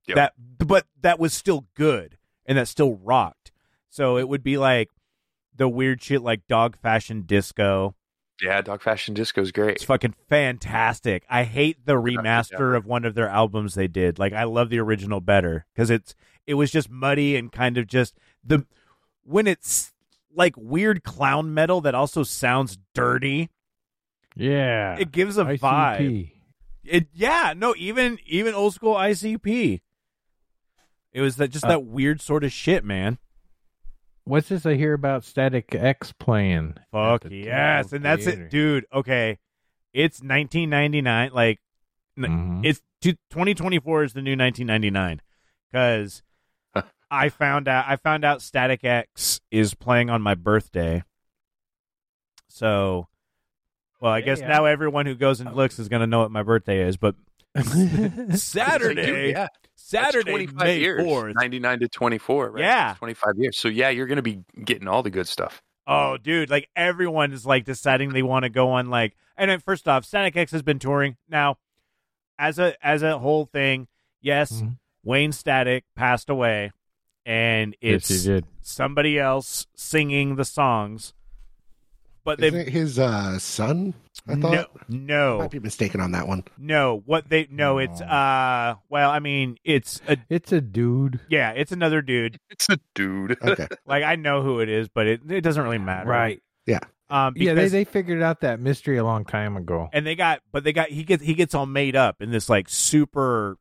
[0.07, 0.17] Yep.
[0.17, 0.33] that
[0.67, 2.17] but that was still good
[2.47, 3.53] and that still rocked
[3.91, 4.89] so it would be like
[5.55, 7.95] the weird shit like dog fashion disco
[8.43, 9.73] Yeah, Dog Fashion Disco is great.
[9.77, 11.25] it's fucking fantastic.
[11.29, 12.17] I hate the Yeah.
[12.17, 14.19] remaster of one of their albums they did.
[14.19, 16.15] Like I love the original better because it's
[16.47, 18.15] it was just muddy and kind of just
[18.45, 18.67] the
[19.23, 19.93] when it's
[20.35, 23.51] like weird clown metal that also sounds dirty.
[24.37, 26.31] Yeah, It gives a vibe.
[26.85, 29.81] It yeah, no, even even old school ICP.
[31.13, 33.19] It was that just Uh, that weird sort of shit, man.
[34.25, 36.75] What's this I hear about Static X playing?
[36.93, 38.45] Fuck yes, and that's Theater?
[38.45, 38.87] it, dude.
[38.93, 39.39] Okay,
[39.93, 41.31] it's 1999.
[41.33, 41.59] Like
[42.17, 42.65] Mhm.
[42.65, 45.21] it's 2024 is the new 1999
[45.73, 46.23] because
[47.11, 51.03] I found out I found out Static X is playing on my birthday.
[52.49, 53.09] So,
[54.01, 54.49] well, I Yeah, guess yeah.
[54.49, 56.97] now everyone who goes and looks is going to know what my birthday is.
[56.97, 57.15] But
[58.37, 61.35] Saturday, yeah, that's Saturday, 25 May years, 4th.
[61.35, 62.61] 99 to 24, right?
[62.61, 62.91] Yeah.
[62.91, 63.59] It's 25 years.
[63.59, 65.63] So yeah, you're going to be getting all the good stuff.
[65.87, 66.51] Oh, dude!
[66.51, 69.17] Like everyone is like deciding they want to go on like.
[69.37, 71.57] And then first off, Static X has been touring now,
[72.39, 73.89] as a as a whole thing.
[74.21, 74.77] Yes, Mhm.
[75.03, 76.71] Wayne Static passed away,
[77.27, 78.47] and it's he did.
[78.63, 81.13] somebody else singing the songs.
[82.23, 83.95] But Isn't they it his uh, son?
[84.29, 84.71] I no thought.
[84.77, 86.45] I no might be mistaken on that one.
[86.59, 91.21] no what they no it's uh well I mean it's a It's a dude.
[91.31, 93.39] yeah it's another dude It's a dude.
[93.43, 93.67] Okay.
[93.87, 96.43] like I know who it is but it it doesn't really matter Right.
[96.67, 96.81] Yeah.
[97.09, 99.89] Um yeah, they, they figured out that mystery a long time ago.
[99.93, 102.51] and they got but they got he gets he gets all made up in this
[102.51, 103.57] like super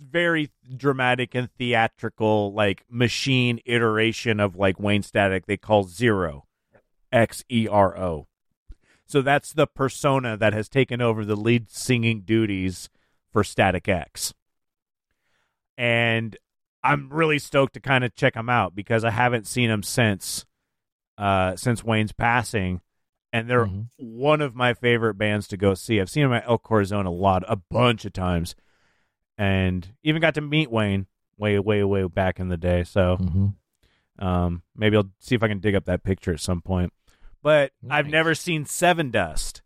[0.00, 6.46] very dramatic and theatrical like machine iteration of like Wayne Static they call Zero
[7.12, 8.26] X E R O.
[9.06, 12.88] So that's the persona that has taken over the lead singing duties
[13.32, 14.32] for Static X.
[15.76, 16.36] And
[16.82, 20.46] I'm really stoked to kind of check him out because I haven't seen him since
[21.18, 22.80] uh since Wayne's passing
[23.32, 23.86] and they're Mhm.
[23.98, 26.00] one of my favorite bands to go see.
[26.00, 28.56] I've seen them at El Corazon a lot, a bunch of times,
[29.40, 31.06] and even got to meet Wayne
[31.38, 32.84] way, way, way back in the day.
[32.84, 33.54] So Mhm.
[34.18, 36.92] um, maybe I'll see if I can dig up that picture at some point.
[37.42, 39.62] But I've never seen Sevendust,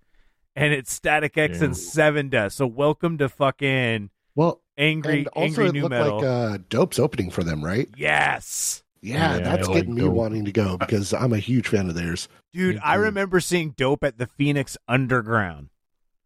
[0.54, 1.64] and it's Static X Yeah.
[1.64, 2.52] and Sevendust.
[2.52, 6.16] So welcome to fucking Well, angry, and also angry it nu metal.
[6.18, 7.88] like uh, Dope's opening for them, right?
[7.96, 8.82] yes.
[9.02, 10.14] Yeah, Yeah, that's I like getting me Dope.
[10.14, 12.26] wanting to go because I'm a huge fan of theirs.
[12.54, 15.68] Dude, I remember seeing Dope at the Phoenix Underground.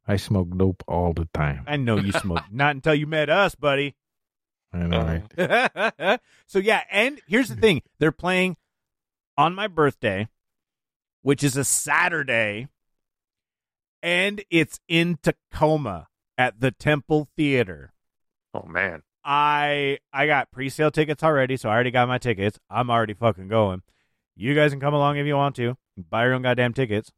[0.09, 1.65] I smoke dope all the time.
[1.67, 2.45] I know you smoke.
[2.51, 3.95] Not until you met us, buddy.
[4.73, 6.21] I know, right?
[6.47, 8.57] so yeah, and here's the thing: they're playing
[9.37, 10.29] on my birthday,
[11.23, 12.69] which is a Saturday,
[14.03, 17.93] and it's in Tacoma at the Temple Theater.
[18.55, 19.03] Oh man.
[19.25, 22.59] I I got pre-sale tickets already, so I already got my tickets.
[22.71, 23.83] I'm already fucking going.
[24.37, 25.77] You guys can come along if you want to.
[25.99, 27.13] Buy your own goddamn tickets.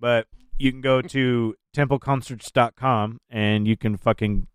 [0.00, 0.26] But
[0.58, 4.46] you can go to templeconcerts.com and you can fucking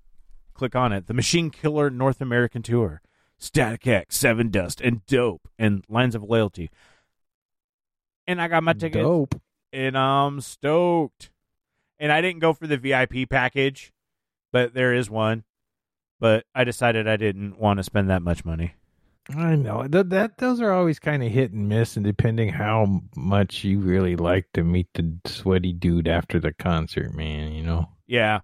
[0.54, 1.08] click on it.
[1.08, 3.02] The Machine Killer North American Tour.
[3.38, 6.70] Static X, Sevendust, and Dope, and Lines of Loyalty.
[8.28, 9.42] And I got my tickets Dope.
[9.74, 11.32] and I'm stoked.
[12.00, 13.92] And I didn't go for the VIP package,
[14.52, 15.44] but there is one.
[16.20, 18.76] But I decided I didn't want to spend that much money.
[19.36, 23.02] I know that that those are always kind of hit and miss, and depending how
[23.16, 27.52] much you really like to meet the sweaty dude after the concert, man.
[27.52, 27.90] You know.
[28.08, 28.42] Yeah.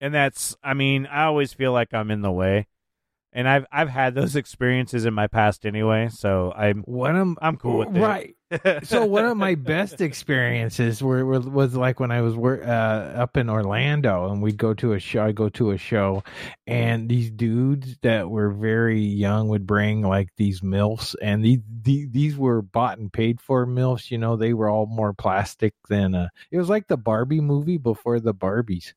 [0.00, 2.66] And that's I mean, I always feel like I'm in the way.
[3.32, 7.56] And I've I've had those experiences in my past anyway, so I'm One of I'm
[7.56, 8.00] cool with it.
[8.82, 13.36] So one of my best experiences were, were was like when I was uh, up
[13.36, 15.24] in Orlando and we'd go to a show.
[15.24, 16.22] I go to a show,
[16.66, 22.08] and these dudes that were very young would bring like these milfs, and these these,
[22.10, 24.10] these were bought and paid for milfs.
[24.10, 27.78] You know, they were all more plastic than uh, it was like the Barbie movie
[27.78, 28.92] before the Barbies,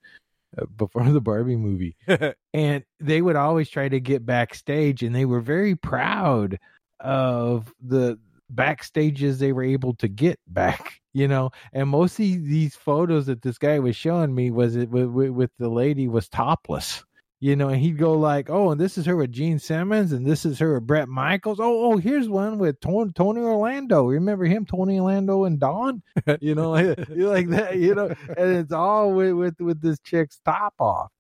[0.58, 1.96] uh, before the Barbie movie
[2.54, 6.58] and they would always try to get backstage and they were very proud
[7.00, 8.18] of the
[8.54, 13.42] backstages they were able to get back you know and most of these photos that
[13.42, 17.04] this guy was showing me was it with, with, the lady was topless
[17.40, 20.26] you know and he'd go like oh and this is her with gene simmons and
[20.26, 24.46] this is her with Bret Michaels oh oh here's one with tony, tony orlando remember
[24.46, 26.02] him tony orlando and Dawn?
[26.42, 30.40] you know like, like that you know and it's all with with, with this chick's
[30.46, 31.12] top off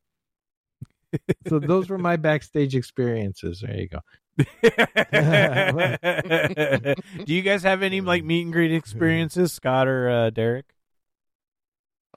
[1.47, 3.63] so those were my backstage experiences.
[3.65, 3.99] There you go.
[7.25, 10.65] Do you guys have any like meet and greet experiences, Scott or uh, Derek?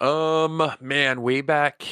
[0.01, 1.85] Um, man, way back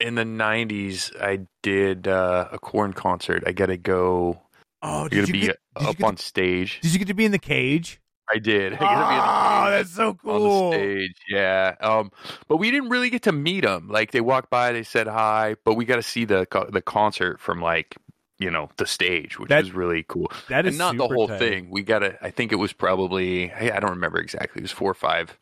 [0.00, 3.44] in the '90s, I did uh, a Korn concert.
[3.46, 4.40] I got to go.
[4.82, 6.80] Oh, did got you to be get, up on stage.
[6.82, 8.00] did you get to be in the cage?
[8.32, 8.74] I did.
[8.74, 10.64] I Oh, be in the that's so cool.
[10.64, 11.14] on the stage.
[11.28, 11.74] Yeah.
[11.80, 12.10] Um,
[12.48, 13.88] but we didn't really get to meet them.
[13.88, 17.40] Like they walked by, they said hi, but we got to see the the concert
[17.40, 17.96] from like
[18.42, 20.30] you know the stage, which That- was really cool.
[20.48, 21.38] That is and not the whole tight.
[21.38, 21.70] thing.
[21.70, 22.18] We got to.
[22.24, 23.52] I think it was probably.
[23.52, 24.60] I I don't remember exactly.
[24.60, 25.38] It was four or five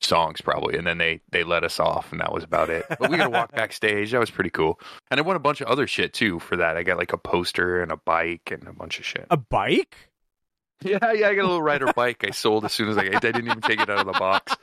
[0.00, 2.86] songs probably, and then they they let us off, and that was about it.
[2.88, 4.12] But we got to walk backstage.
[4.12, 4.78] That was pretty cool,
[5.10, 6.76] and I won a bunch of other shit too for that.
[6.76, 9.26] I got like a poster and a bike and a bunch of shit.
[9.30, 9.96] A bike?
[10.80, 12.22] Yeah, yeah, I got a little rider bike.
[12.24, 14.54] I sold as soon as I I didn't even take it out of the box.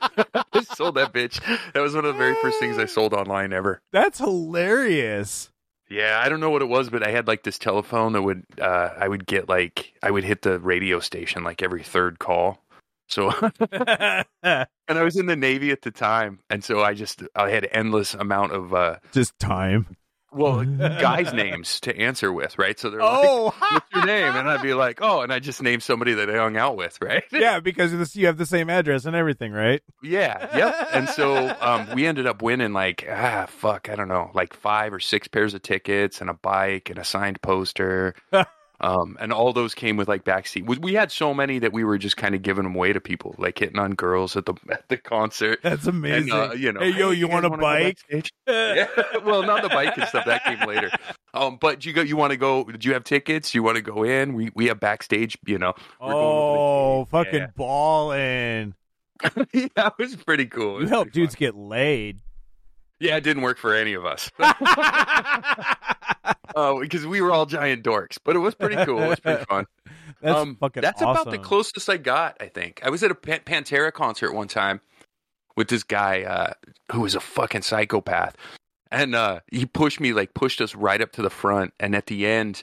[0.54, 1.42] I sold that bitch.
[1.74, 3.82] That was one of the very first things I sold online ever.
[3.92, 5.50] That's hilarious.
[5.88, 8.44] Yeah, I don't know what it was, but I had like this telephone that would
[8.60, 12.62] uh I would get like I would hit the radio station like every third call.
[13.08, 13.30] So
[13.70, 17.68] and I was in the Navy at the time, and so I just I had
[17.70, 19.96] endless amount of uh Just time.
[20.32, 22.78] Well guys' names to answer with, right?
[22.78, 25.62] So they're like, Oh, "What's your name?" And I'd be like, "Oh," and I just
[25.62, 27.24] name somebody that I hung out with, right?
[27.32, 29.82] yeah, because this, you have the same address and everything, right?
[30.02, 30.88] Yeah, yep.
[30.92, 34.92] And so um, we ended up winning like ah fuck, I don't know, like five
[34.92, 38.14] or six pairs of tickets and a bike and a signed poster.
[38.80, 40.66] Um, and all those came with like backseat.
[40.66, 43.00] We, we had so many that we were just kind of giving them away to
[43.00, 45.60] people, like hitting on girls at the at the concert.
[45.62, 46.32] That's amazing.
[46.32, 48.30] And, uh, you know, hey, yo, you, want guys a wanna go bike?
[48.46, 48.86] yeah.
[49.24, 50.90] Well, not the bike and stuff that came later.
[51.34, 52.02] Um, but you go.
[52.02, 52.64] You want to go?
[52.64, 53.54] Did you have tickets?
[53.54, 54.34] You want to go in?
[54.34, 55.36] We we have backstage.
[55.46, 55.74] You know.
[56.00, 57.32] Oh, to the game.
[57.32, 58.74] fucking balling.
[59.22, 59.44] Yeah.
[59.52, 60.74] yeah, it was pretty cool.
[60.74, 61.38] You was help dudes fun.
[61.38, 62.20] get laid.
[62.98, 64.30] Yeah, it didn't work for any of us.
[66.58, 69.02] Oh, because we were all giant dorks, but it was pretty cool.
[69.02, 69.66] It was pretty fun.
[70.22, 71.22] That's um, fucking that's awesome.
[71.28, 72.38] about the closest I got.
[72.40, 74.80] I think I was at a Pan- Pantera concert one time
[75.56, 76.54] with this guy uh,
[76.90, 78.34] who was a fucking psychopath,
[78.90, 82.06] and uh, he pushed me like pushed us right up to the front, and at
[82.06, 82.62] the end,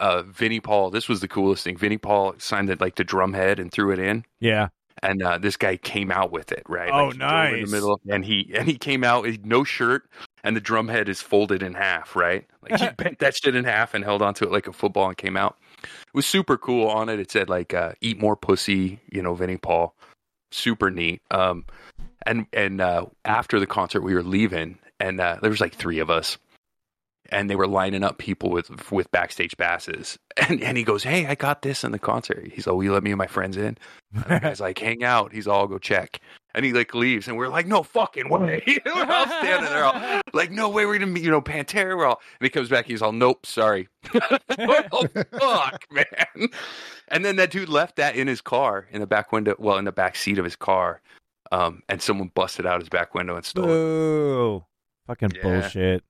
[0.00, 0.90] uh, Vinnie Paul.
[0.90, 1.76] This was the coolest thing.
[1.76, 4.24] Vinnie Paul signed it like the drum head and threw it in.
[4.40, 4.68] Yeah.
[5.02, 6.90] And uh, this guy came out with it, right?
[6.90, 7.70] Oh, Like, drove In nice.
[7.70, 10.08] the middle, and he and he came out with no shirt,
[10.44, 12.46] and the drum head is folded in half, right?
[12.62, 15.16] Like he bent that shit in half and held onto it like a football and
[15.16, 15.56] came out.
[15.82, 16.88] It was super cool.
[16.88, 19.94] On it, it said like uh, "Eat more pussy," you know, Vinnie Paul.
[20.52, 21.22] Super neat.
[21.30, 21.64] Um,
[22.26, 25.98] and and uh, after the concert, we were leaving, and uh, there was like three
[25.98, 26.38] of us,
[27.30, 30.18] and they were lining up people with with backstage passes.
[30.48, 32.92] And and he goes, "Hey, I got this in the concert." He's like, "Will you
[32.94, 33.76] let me and my friends in?"
[34.14, 36.20] And the guy's like, "Hang out." He's all go check.
[36.54, 40.20] And he like leaves, and we're like, "No fucking way!" we're all standing there, all
[40.32, 41.96] like, "No way, we're gonna meet." You know, Pantera.
[41.96, 42.86] We're all, and he comes back.
[42.86, 43.88] He's all, "Nope, sorry."
[44.58, 45.06] oh,
[45.38, 46.48] fuck, man.
[47.08, 49.84] And then that dude left that in his car, in the back window, well, in
[49.84, 51.00] the back seat of his car.
[51.52, 54.62] Um, and someone busted out his back window and stole it.
[55.08, 55.42] Fucking Yeah.
[55.42, 56.04] bullshit.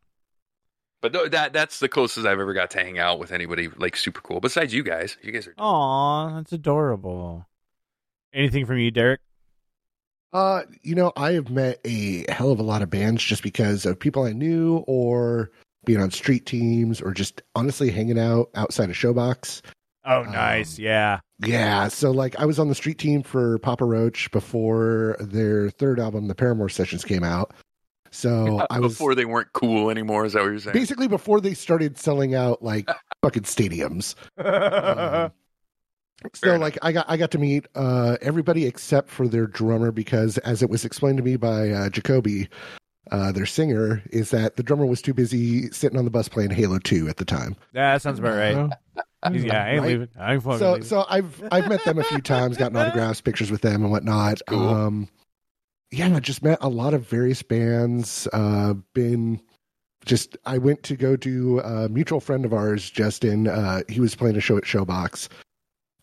[1.03, 3.97] But th- that that's the closest I've ever got to hang out with anybody like
[3.97, 4.41] super cool.
[4.41, 5.55] Besides you guys, you guys are.
[5.57, 7.47] Aw, that's adorable.
[8.34, 9.20] Anything from you, Derek?
[10.33, 13.85] Uh, you know, I have met a hell of a lot of bands just because
[13.85, 15.51] of people I knew or
[15.85, 19.62] being on street teams or just honestly hanging out outside of Showbox.
[20.05, 20.78] Oh, Um, nice.
[20.78, 21.20] Yeah.
[21.45, 25.99] Yeah, so like I was on the street team for Papa Roach before their third
[25.99, 27.53] album, The Paramour Sessions, came out.
[28.11, 30.24] So I was before they weren't cool anymore.
[30.26, 30.74] Is that what you're saying?
[30.74, 32.89] basically before they started selling out like
[33.22, 34.14] fucking stadiums.
[34.39, 35.33] Um,
[36.34, 39.90] so Fair like I got I got to meet uh, everybody except for their drummer
[39.92, 42.48] because as it was explained to me by uh, Jacoby,
[43.10, 46.50] uh, their singer, is that the drummer was too busy sitting on the bus playing
[46.50, 47.56] Halo Two at the time.
[47.72, 48.54] Yeah, that sounds about right.
[49.32, 49.88] He's- yeah, I ain't Right?
[49.88, 50.08] leaving.
[50.18, 50.86] I ain't fucking So leaving.
[50.86, 54.40] so I've I've met them a few times, gotten autographs, pictures with them and whatnot.
[54.46, 54.68] Cool.
[54.68, 55.08] Um,
[55.90, 58.28] yeah, I just met a lot of various bands.
[58.32, 59.40] Uh, been
[60.06, 63.46] just I went to go do a mutual friend of ours, Justin.
[63.48, 65.28] Uh, he was playing a show at Showbox.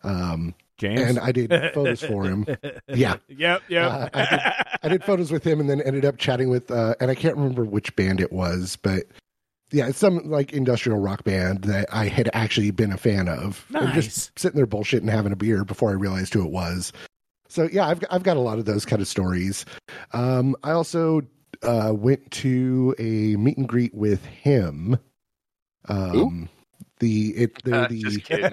[0.02, 1.00] Um, James.
[1.00, 2.46] and I did photos for him.
[2.88, 3.16] Yeah.
[3.28, 3.62] Yep.
[3.68, 3.90] Yep.
[3.92, 7.10] Uh, I I did photos with him and then ended up chatting with uh and
[7.10, 9.02] I can't remember which band it was, but
[9.72, 13.66] yeah, it's some like industrial rock band that I had actually been a fan of.
[13.74, 13.94] And Nice.
[13.94, 16.92] just sitting there bullshitting and having a beer before I realized who it was.
[17.48, 19.64] So yeah, I've I've got a lot of those kind of stories.
[20.12, 21.22] Um I also
[21.64, 24.96] uh went to a meet and greet with him.
[25.88, 26.48] Um
[27.00, 28.50] the it they're Uh, the just kidding.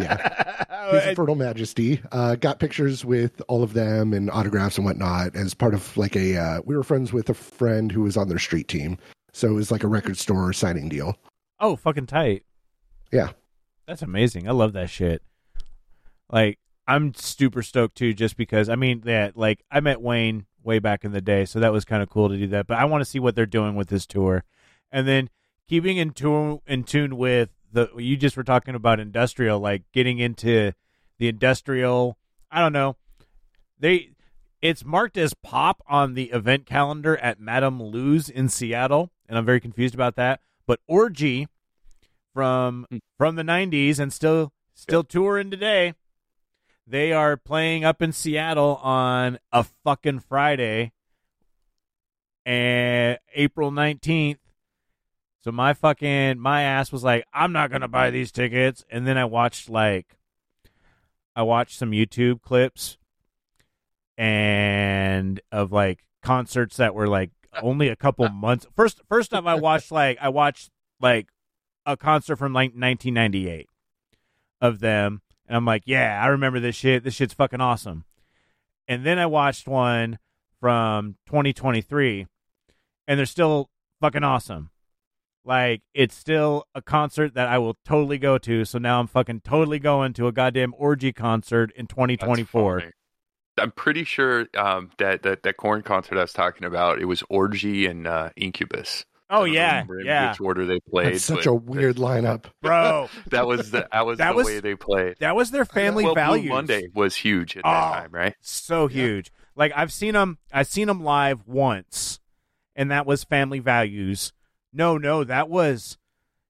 [0.00, 0.90] Yeah.
[0.92, 2.00] His Infernal Majesty.
[2.10, 6.16] Uh, got pictures with all of them and autographs and whatnot as part of like
[6.16, 6.36] a.
[6.36, 8.96] Uh, we were friends with a friend who was on their street team,
[9.32, 11.16] so it was like a record store signing deal.
[11.60, 12.44] Oh, fucking tight.
[13.12, 13.30] Yeah.
[13.86, 14.48] That's amazing.
[14.48, 15.22] I love that shit.
[16.30, 16.58] Like,
[16.88, 21.04] I'm super stoked too, just because, I mean, that, like, I met Wayne way back
[21.04, 22.66] in the day, so that was kind of cool to do that.
[22.66, 24.44] But I want to see what they're doing with this tour.
[24.90, 25.28] And then
[25.70, 30.18] keeping in tune, in tune with the, you just were talking about industrial, like getting
[30.18, 30.72] into
[31.18, 32.18] the industrial,
[32.50, 32.96] I don't know.
[33.78, 34.10] They,
[34.60, 39.46] it's marked as pop on the event calendar at Madame Lou's in Seattle, and I'm
[39.46, 40.40] very confused about that.
[40.66, 41.46] But Orgy
[42.34, 42.98] from hmm.
[43.16, 45.94] from the 90s and still still touring today.
[46.84, 50.90] they are playing up in Seattle on a fucking Friday,
[52.44, 54.49] and April nineteenth.
[55.42, 59.16] So my fucking my ass was like, I'm not gonna buy these tickets, and then
[59.16, 60.18] I watched like,
[61.34, 62.98] I watched some YouTube clips,
[64.18, 67.30] and of like concerts that were like
[67.62, 68.66] only a couple months.
[68.76, 70.70] First, first time I watched like I watched
[71.00, 71.28] like
[71.86, 73.66] a concert from like 1998
[74.60, 77.02] of them, and I'm like, yeah, I remember this shit.
[77.02, 78.04] This shit's fucking awesome.
[78.86, 80.18] And then I watched one
[80.60, 82.26] from 2023,
[83.08, 83.70] and they're still
[84.00, 84.70] fucking awesome.
[85.44, 88.64] Like it's still a concert that I will totally go to.
[88.64, 92.92] So now I'm fucking totally going to a goddamn orgy concert in 2024.
[93.58, 97.22] I'm pretty sure um, that, that that Korn concert I was talking about it was
[97.28, 99.04] Orgy and uh, Incubus.
[99.32, 101.14] Oh yeah, in yeah, Which order they played?
[101.14, 102.46] That's such a weird lineup.
[102.62, 103.08] bro.
[103.30, 105.16] That was the that was That the was- way they played.
[105.20, 106.48] That was their family well, Blue values.
[106.50, 107.70] Monday was huge at Oh.
[107.70, 108.34] that time, right?
[108.40, 109.30] so huge.
[109.54, 112.18] Like I've seen them, I've seen them live once,
[112.74, 114.32] and that was Family Values.
[114.72, 115.98] No, no, that was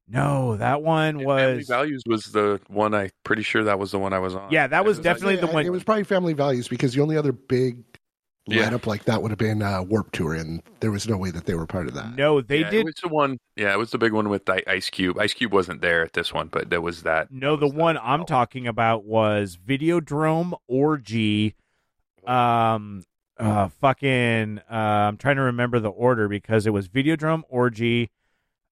[0.08, 2.94] no, that one And Family was Values was the one.
[2.94, 4.50] I pretty sure that was the one I was on.
[4.50, 5.64] yeah, that And was definitely like- the one.
[5.66, 7.84] It was probably Family Values because the only other big
[8.46, 8.68] Yeah.
[8.68, 11.46] lineup like that would have been uh, Warp Tour, and there was no way that
[11.46, 12.16] they were part of that.
[12.16, 13.38] no, they yeah, did It was the one.
[13.54, 15.16] Yeah, it was the big one with I- Ice Cube.
[15.18, 17.30] Ice Cube wasn't there at this one, but there was that.
[17.30, 17.54] no.
[17.54, 21.54] The was one that- I'm talking about was Videodrone Orgy.
[22.26, 23.04] Um,
[23.40, 24.60] uh, fucking.
[24.70, 28.10] Uh, I'm trying to remember the order because it was Videodrone Orgy,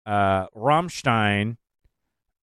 [0.04, 1.56] uh, Rammstein,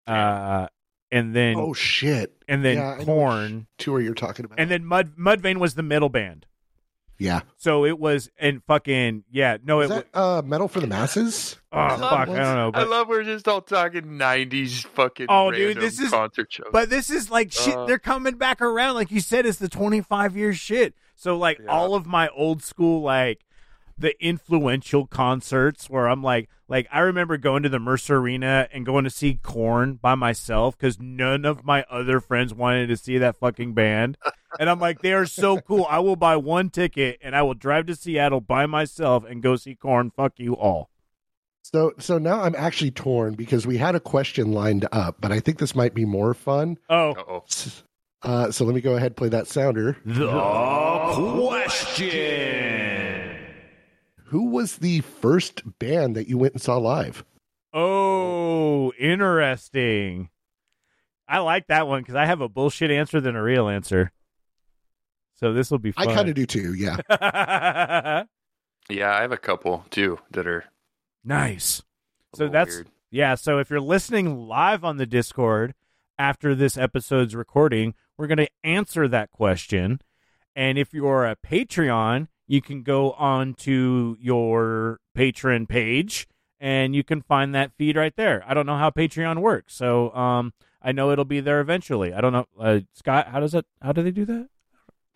[0.06, 0.68] uh,
[1.10, 2.32] and then Oh shit!
[2.48, 4.58] and then yeah, I know which you're talking about?
[4.58, 6.46] and then Mud Mudvayne was the middle band.
[7.18, 10.86] yeah, So it was and fucking yeah, no, is it that uh, Metal for the
[10.86, 11.58] Masses?
[11.72, 15.26] oh I love fuck, I don't know, I love we're just all talking '90s fucking.
[15.28, 16.66] Oh, dude, this is- concert shows.
[16.72, 17.74] but this is like shit.
[17.74, 19.44] Uh, they're coming back around, like you said.
[19.46, 20.94] It's the twenty five year shit.
[21.22, 21.70] So like Yeah.
[21.70, 23.44] all of my old school like
[23.96, 28.84] the influential concerts where I'm like like I remember going to the Mercer Arena and
[28.84, 33.18] going to see Korn by myself because none of my other friends wanted to see
[33.18, 34.18] that fucking band.
[34.58, 35.86] And I'm like, they are so cool.
[35.88, 39.54] I will buy one ticket and I will drive to Seattle by myself and go
[39.54, 40.10] see Korn.
[40.10, 40.90] Fuck you all.
[41.62, 45.38] So, so now I'm actually torn because we had a question lined up, but I
[45.38, 46.78] think this might be more fun.
[46.90, 47.44] Oh, Uh-oh.
[48.22, 49.96] Uh, so let me go ahead and play that sounder.
[50.04, 50.28] the
[51.48, 53.36] question.
[54.26, 57.24] Who was the first band that you went and saw live?
[57.72, 60.30] Oh, interesting.
[61.28, 64.12] I like that one because I have a bullshit answer than a real answer.
[65.36, 66.08] So this will be fun.
[66.08, 66.74] I kind of do too.
[66.74, 68.24] Yeah.
[68.90, 70.64] Yeah, I have a couple too that are.
[71.22, 71.82] nice.
[72.34, 72.88] So that's weird.
[73.12, 73.36] yeah.
[73.36, 75.74] So if you're listening live on the Discord
[76.18, 80.00] after this episode's recording, we're going to answer that question.
[80.54, 86.28] And if you're a Patreon, you can go on to your patron page
[86.60, 88.44] and you can find that feed right there.
[88.46, 92.14] I don't know how Patreon works, so um, I know it'll be there eventually.
[92.14, 93.26] I don't know, uh, Scott.
[93.26, 93.66] How does it?
[93.80, 94.48] How do they do that?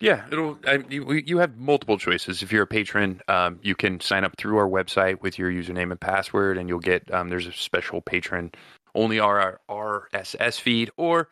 [0.01, 0.59] Yeah, it'll.
[0.67, 2.43] I, you, you have multiple choices.
[2.43, 5.91] If you're a patron, um, you can sign up through our website with your username
[5.91, 7.09] and password, and you'll get.
[7.13, 8.51] Um, there's a special patron
[8.93, 11.29] only R- RSS feed, or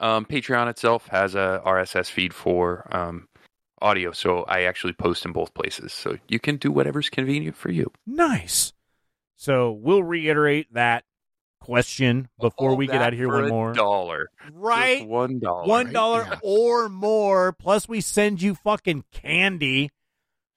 [0.00, 3.28] um, Patreon itself has a RSS feed for um,
[3.80, 4.12] audio.
[4.12, 7.90] So I actually post in both places, so you can do whatever's convenient for you.
[8.06, 8.72] Nice.
[9.36, 11.04] So we'll reiterate that
[11.60, 13.72] question before All we get out of here for one a more.
[13.72, 14.98] dollar, Right.
[14.98, 16.26] Just one dollar, One right?
[16.30, 16.38] Yeah.
[16.42, 17.52] or more.
[17.52, 19.90] Plus, we send you fucking candy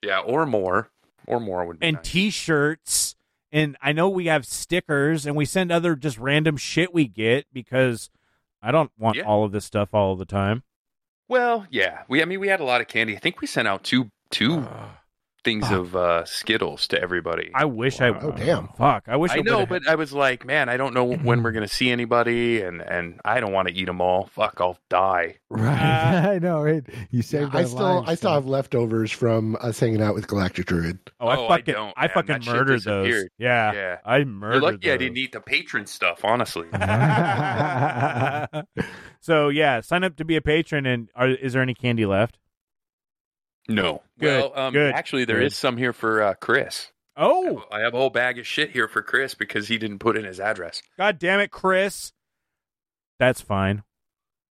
[0.04, 0.90] yeah, or more,
[1.28, 2.06] or more would be and nice.
[2.10, 3.16] T-shirts,
[3.52, 7.46] and I know we have stickers, and we send other just random shit we get
[7.52, 8.10] because
[8.62, 9.24] I don't want Yeah.
[9.24, 10.64] all of this stuff all the time.
[11.28, 12.22] Well, yeah, we.
[12.22, 13.16] I mean, we had a lot of candy.
[13.16, 14.68] I think we sent out two two
[15.44, 15.78] things Fuck.
[15.78, 17.52] of uh, Skittles to everybody.
[17.54, 18.10] I wish I.
[18.10, 18.68] Oh, damn.
[18.70, 19.06] Fuck!
[19.08, 21.52] I wish I, I know, but I was like, man, I don't know when we're
[21.52, 24.28] gonna see anybody, and and I don't want to eat them all.
[24.34, 25.38] Fuck, I'll die.
[25.50, 25.74] Right.
[26.30, 26.84] I know, right?
[27.12, 30.66] You saved I still, lives, I still have leftovers from us hanging out with Galactic
[30.68, 31.00] Druid.
[31.20, 33.26] oh, I Oh, I fucking, don't, I, fucking murdered those.
[33.38, 34.62] Yeah, Yeah, I murdered.
[34.62, 36.24] you're lucky I didn't eat the patron stuff.
[36.24, 36.68] Honestly,
[39.20, 42.38] so yeah, sign up to be a patron, and are, is there any candy left?
[43.70, 44.01] No.
[44.20, 45.57] Good, well, um, good, actually, there is good.
[45.57, 46.91] some here for uh, Chris.
[47.15, 50.17] Oh, I have a whole bag of shit here for Chris because he didn't put
[50.17, 50.82] in his address.
[50.97, 52.11] god damn it, Chris.
[53.20, 53.84] That's fine.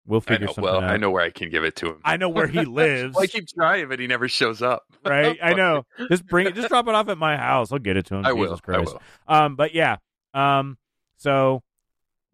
[0.07, 0.53] We'll I figure know.
[0.53, 0.91] something Well, out.
[0.91, 2.01] I know where I can give it to him.
[2.05, 3.15] I know where he lives.
[3.15, 4.85] Well, I keep trying, but he never shows up.
[5.05, 5.39] right?
[5.43, 5.85] I know.
[6.11, 6.55] Just bring it.
[6.55, 7.73] Just drop it off at my house.
[7.73, 8.25] I'll get it to him.
[8.27, 8.55] I Jesus will.
[8.55, 8.93] I Christ.
[8.95, 9.03] will.
[9.35, 9.97] Um, but yeah.
[10.35, 10.77] Um,
[11.19, 11.63] so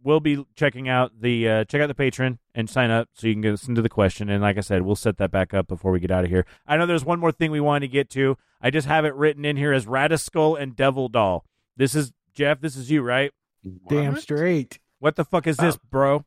[0.04, 3.34] we'll be checking out the uh, check out the patron and sign up so you
[3.34, 4.28] can get listen to the question.
[4.30, 6.46] And like I said, we'll set that back up before we get out of here.
[6.66, 8.36] I know there's one more thing we wanted to get to.
[8.60, 11.44] I just have it written in here as Radiskull and Devil Doll.
[11.76, 12.60] This is Jeff.
[12.60, 13.32] This is you, right?
[13.88, 14.22] Damn What?
[14.22, 14.78] straight.
[15.00, 15.86] What the fuck is this, Oh.
[15.90, 16.24] bro?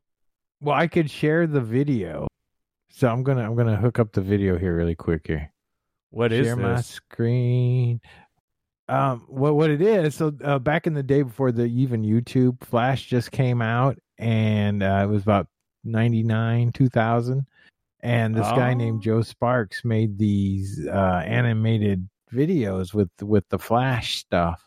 [0.60, 2.28] Well, I could share the video.
[2.90, 5.52] So I'm gonna I'm gonna hook up the video here really quick here.
[6.10, 6.88] What is share my this?
[6.88, 8.02] screen.
[8.90, 10.16] Um, what what it is?
[10.16, 14.82] So uh, back in the day before the even YouTube, Flash just came out, and
[14.84, 15.48] uh, it was about
[15.84, 17.46] ninety nine, two thousand,
[18.02, 18.76] and this guy Oh.
[18.76, 24.64] named Joe Sparks made these uh, animated videos with with the Flash stuff.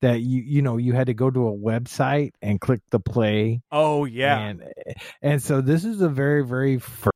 [0.00, 3.62] That you you know you had to go to a website and click the play
[3.70, 4.36] Oh yeah.
[4.40, 4.64] and
[5.22, 7.14] and so this is a very very first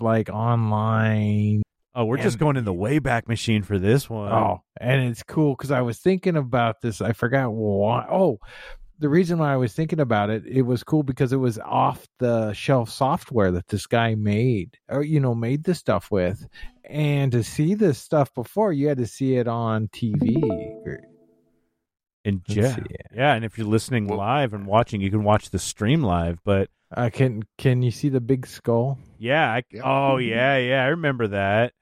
[0.00, 1.60] like online
[1.94, 4.32] oh, we're just going in the Wayback Machine for this one.
[4.32, 7.00] Oh, and it's cool because I was thinking about this.
[7.00, 8.06] I forgot why.
[8.10, 8.38] Oh,
[8.98, 12.06] the reason why I was thinking about it, it was cool because it was off
[12.20, 16.46] the shelf software that this guy made, or you know, made the stuff with.
[16.84, 20.40] And to see this stuff before, you had to see it on TV.
[22.24, 22.76] and yeah,
[23.14, 23.34] yeah.
[23.34, 26.38] And if you're listening live and watching, you can watch the stream live.
[26.44, 28.98] But Uh, can can you see the big skull?
[29.18, 29.80] yeah, I, Yeah.
[29.84, 31.72] oh yeah, yeah, I remember that.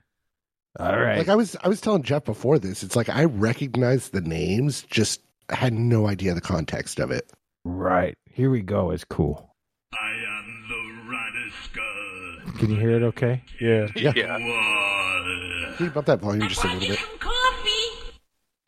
[0.78, 1.18] All right.
[1.18, 2.82] Like I was, I was telling Jeff before this.
[2.82, 7.30] It's like I recognize the names, just had no idea the context of it.
[7.64, 8.16] right.
[8.32, 8.90] Here we go.
[8.92, 9.54] It's cool.
[9.92, 12.58] I am the Radiskull.
[12.60, 13.42] Can you hear it okay?
[13.60, 13.88] Yeah.
[13.96, 14.38] Yeah.
[14.38, 15.74] Wall.
[15.76, 16.98] Can you bump that volume just a little bit?
[17.18, 18.20] Coffee.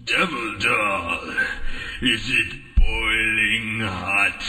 [0.05, 1.31] Devil doll,
[2.03, 4.43] is it boiling hot?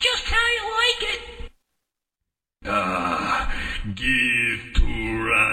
[0.00, 1.20] Just how you like it.
[2.66, 3.52] Ah,
[3.92, 4.80] give to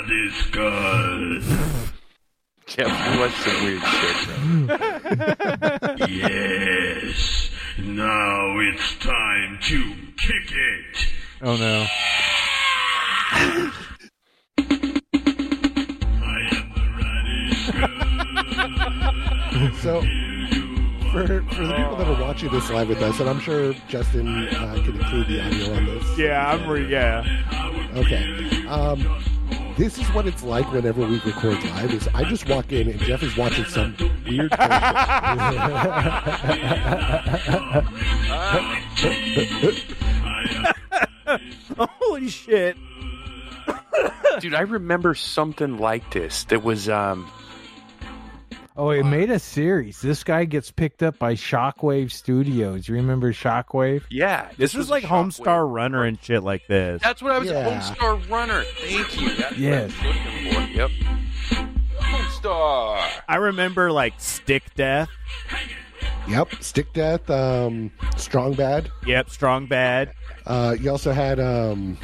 [0.07, 1.43] Radiskull.
[2.65, 4.77] Jeff, you watch some weird shit, bro.
[6.07, 7.51] yes.
[7.79, 10.97] Now it's time to kick it.
[11.41, 11.85] Oh no.
[13.33, 13.69] I
[16.51, 16.81] am the
[17.73, 18.01] Radiskull.
[19.81, 20.01] So,
[21.11, 24.47] for for the people that are watching this live with us, and I'm sure Justin
[24.47, 26.17] uh, can include the audio on this.
[26.17, 27.60] Yeah, I'm re- yeah.
[27.95, 28.65] Okay.
[28.67, 29.05] Um,
[29.77, 31.93] this is what it's like whenever we record live.
[31.93, 34.51] Is I just walk in and Jeff is watching some weird.
[41.77, 42.77] Holy shit.
[44.39, 46.45] Dude, I remember something like this.
[46.45, 47.29] That was um
[48.77, 49.99] Oh, it made a series.
[50.01, 52.87] This guy gets picked up by Shockwave Studios.
[52.87, 54.03] You remember Shockwave?
[54.09, 54.49] yeah.
[54.57, 57.01] This was like Homestar Runner and shit like this.
[57.01, 57.65] That's what I was Yeah.
[57.81, 58.63] Homestar Runner.
[58.79, 59.35] Thank you.
[59.35, 59.91] That's Yes.
[59.97, 60.77] what I was looking for.
[60.77, 60.89] Yep.
[61.99, 63.09] Homestar.
[63.27, 65.09] I remember like Stick Death.
[66.27, 66.47] yep.
[66.61, 67.29] Stick Death.
[67.29, 68.89] Um, Strong Bad.
[69.05, 70.13] Yep, Strong Bad.
[70.45, 71.97] Uh, you also had um,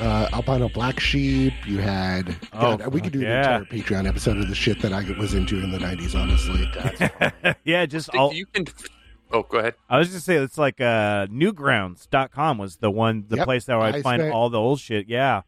[0.00, 1.52] uh, Albino Black Sheep.
[1.66, 2.36] You had.
[2.52, 3.56] Oh, God, we could do yeah.
[3.56, 6.14] an entire Patreon episode of the shit that I was into in the '90s.
[6.14, 7.54] Honestly.
[7.64, 8.32] yeah, just all.
[8.32, 8.66] you can.
[9.30, 9.74] Oh, go ahead.
[9.90, 13.76] I was just saying it's like uh newgrounds.com was the one the Yep, place that
[13.76, 15.08] I I find spent- all the old shit.
[15.08, 15.42] Yeah.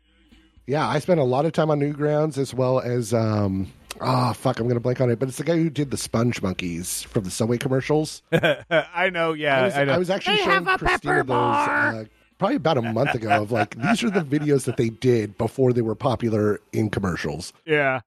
[0.67, 4.61] Yeah, I spent a lot of time on Newgrounds as well as um oh fuck,
[4.61, 7.25] I'm gonna blank on it, but it's the guy who did the Sponge Monkeys from
[7.25, 8.23] the Subway commercials.
[8.33, 9.61] I know, yeah.
[9.61, 9.93] I was, I know.
[9.95, 12.05] I was actually showing Christina those uh,
[12.41, 15.73] probably about a month ago of like these are the videos that they did before
[15.73, 17.53] they were popular in commercials.
[17.65, 18.01] Yeah.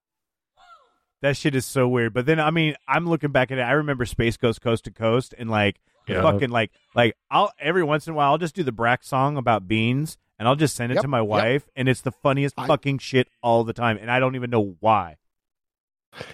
[1.21, 2.13] That shit is so weird.
[2.13, 3.61] But then I mean, I'm looking back at it.
[3.61, 6.21] I remember Space Ghost Coast to Coast and like Yeah.
[6.21, 9.37] fucking like like I'll every once in a while I'll just do the Brak song
[9.37, 11.27] about beans and I'll just send it Yep, to my yep.
[11.27, 14.49] wife and it's the funniest I- fucking shit all the time and I don't even
[14.49, 15.15] know why.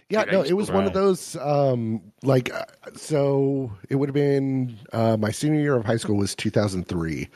[0.09, 4.09] Yeah, Dude, no, it was to- one of those um like uh, so it would
[4.09, 7.29] have been uh my senior year of high school was 2003.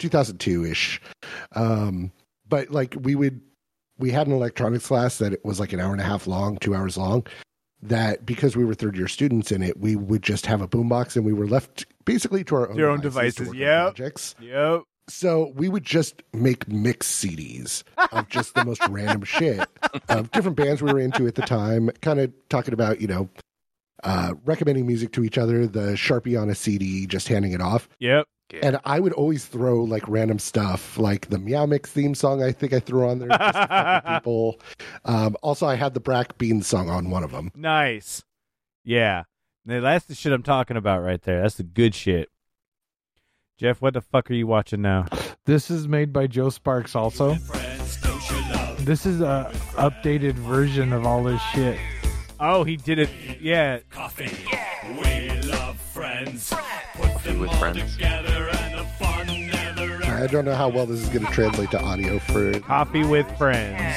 [0.00, 0.98] 2002ish.
[1.54, 2.12] Um
[2.48, 3.40] but like we would
[3.98, 6.56] we had an electronics class that it was like an hour and a half long,
[6.58, 7.26] 2 hours long
[7.82, 11.16] that because we were third year students in it, we would just have a boombox
[11.16, 13.84] and we were left basically to our own, Your own devices, Yeah.
[13.84, 14.34] projects.
[14.40, 14.82] Yep.
[15.08, 17.82] So we would just make mix CDs
[18.12, 19.66] of just the most random shit
[20.08, 23.28] of different bands we were into at the time, kind of talking about, you know,
[24.02, 27.88] uh, recommending music to each other, the Sharpie on a CD, just handing it off.
[27.98, 28.26] Yep.
[28.62, 32.42] And I would always throw like random stuff, like the Meow Mix theme song.
[32.42, 34.60] I think I threw on there just to fuck with people.
[35.04, 37.52] Um, also, I had the Brak Beans song on one of them.
[37.54, 38.24] Nice.
[38.84, 39.22] Yeah.
[39.64, 41.42] Now, That's the shit I'm talking about right there.
[41.42, 42.28] That's the good shit.
[43.56, 45.04] Jeff, what the fuck are you watching now?
[45.44, 47.34] This is made by Joe Sparks also.
[48.78, 51.78] This is a updated version of all this shit.
[52.40, 53.10] Oh, he did it.
[53.40, 53.78] Yeah.
[53.90, 54.30] Coffee.
[54.88, 56.52] We love friends.
[56.94, 57.96] Put Coffee with friends.
[58.02, 58.22] I
[60.26, 62.50] don't know how well this is going to translate to audio for.
[62.50, 62.64] It.
[62.64, 63.96] Coffee with friends.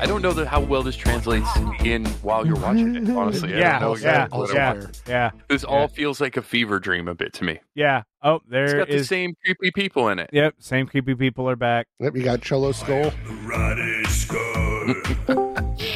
[0.00, 1.48] I don't know that how well this translates
[1.84, 3.08] in while you're watching it.
[3.10, 3.94] Honestly, I Yeah, don't know yeah,
[4.24, 5.02] exactly what yeah, was.
[5.08, 7.60] yeah, This all feels like a fever dream a bit to me.
[7.74, 8.02] yeah.
[8.24, 10.30] Oh, It's there got the same creepy people in it.
[10.32, 11.86] Yep, same creepy people are back.
[12.00, 13.12] Yep, you got Cholo Skull.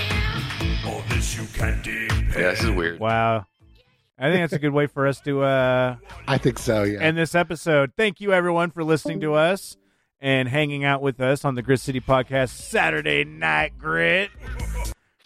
[1.36, 3.00] Yeah, this is weird.
[3.00, 3.46] Wow.
[4.18, 5.96] I think that's a good way for us to uh,
[6.26, 6.84] I think so.
[6.84, 7.00] Yeah.
[7.00, 7.92] end this episode.
[7.96, 9.76] Thank you, everyone, for listening to us
[10.20, 14.30] and hanging out with us on the Grit City Podcast Saturday Night Grit.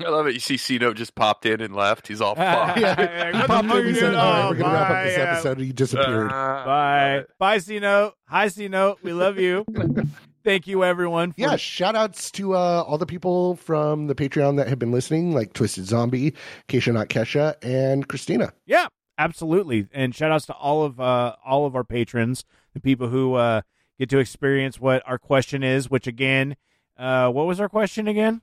[0.04, 0.34] I love it.
[0.34, 2.08] You see C-Note just popped in and left.
[2.08, 2.80] He's all fucked.
[2.80, 3.84] yeah, he popped in.
[3.84, 5.58] He are said, you "All right, we're going to wrap up Bye, this uh, episode."
[5.58, 6.30] And he disappeared.
[6.30, 7.24] Bye.
[7.38, 8.14] Bye, C Note.
[8.26, 8.98] Hi, C Note.
[9.02, 9.64] We love you.
[10.51, 11.31] Thank you, everyone.
[11.31, 14.90] For yeah, shout outs to uh, all the people from the Patreon that have been
[14.90, 16.35] listening, like Twisted Zombie,
[16.66, 18.52] Keisha Not Kesha, and Christina.
[18.66, 19.86] Yeah, absolutely.
[19.93, 22.44] And shout outs to all of uh, all of our patrons,
[22.74, 23.60] the people who uh,
[23.97, 25.89] get to experience what our question is.
[25.89, 26.56] Which again,
[26.98, 28.43] uh, what was our question again?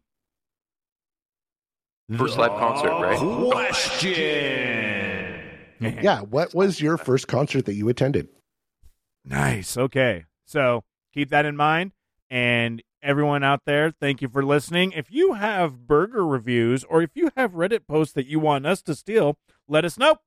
[2.18, 3.20] First live concert, right?
[3.52, 5.42] Question.
[6.02, 8.30] yeah, what was your first concert that you attended?
[9.26, 9.76] Nice.
[9.76, 10.24] Okay.
[10.46, 11.92] So keep that in mind.
[12.30, 14.92] And everyone out there, thank you for listening.
[14.92, 18.82] If you have burger reviews or if you have Reddit posts that you want us
[18.84, 19.38] to steal,
[19.68, 20.18] let us know.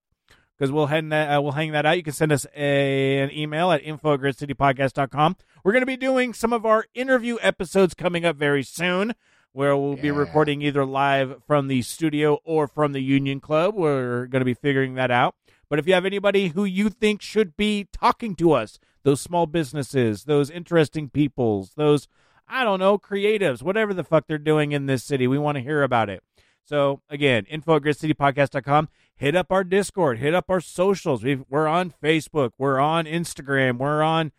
[0.57, 1.97] Because we'll, hang that, uh, we'll hang that out.
[1.97, 5.37] You can send us a, an email at info at gritcitypodcast.com.
[5.65, 9.15] We're going to be doing some of our interview episodes coming up very soon,
[9.53, 13.75] where we'll be recording either live from the studio or from the Union Club.
[13.75, 15.35] We're going to be figuring that out.
[15.71, 19.47] But if you have anybody who you think should be talking to us, those small
[19.47, 22.09] businesses, those interesting peoples, those,
[22.47, 25.63] I don't know, creatives, whatever the fuck they're doing in this city, we want to
[25.63, 26.23] hear about it.
[26.65, 28.89] So again, info at gritcitypodcast.com.
[29.17, 31.23] Hit up our Discord, hit up our socials.
[31.23, 34.33] We've, we're on Facebook, we're on Instagram, we're on,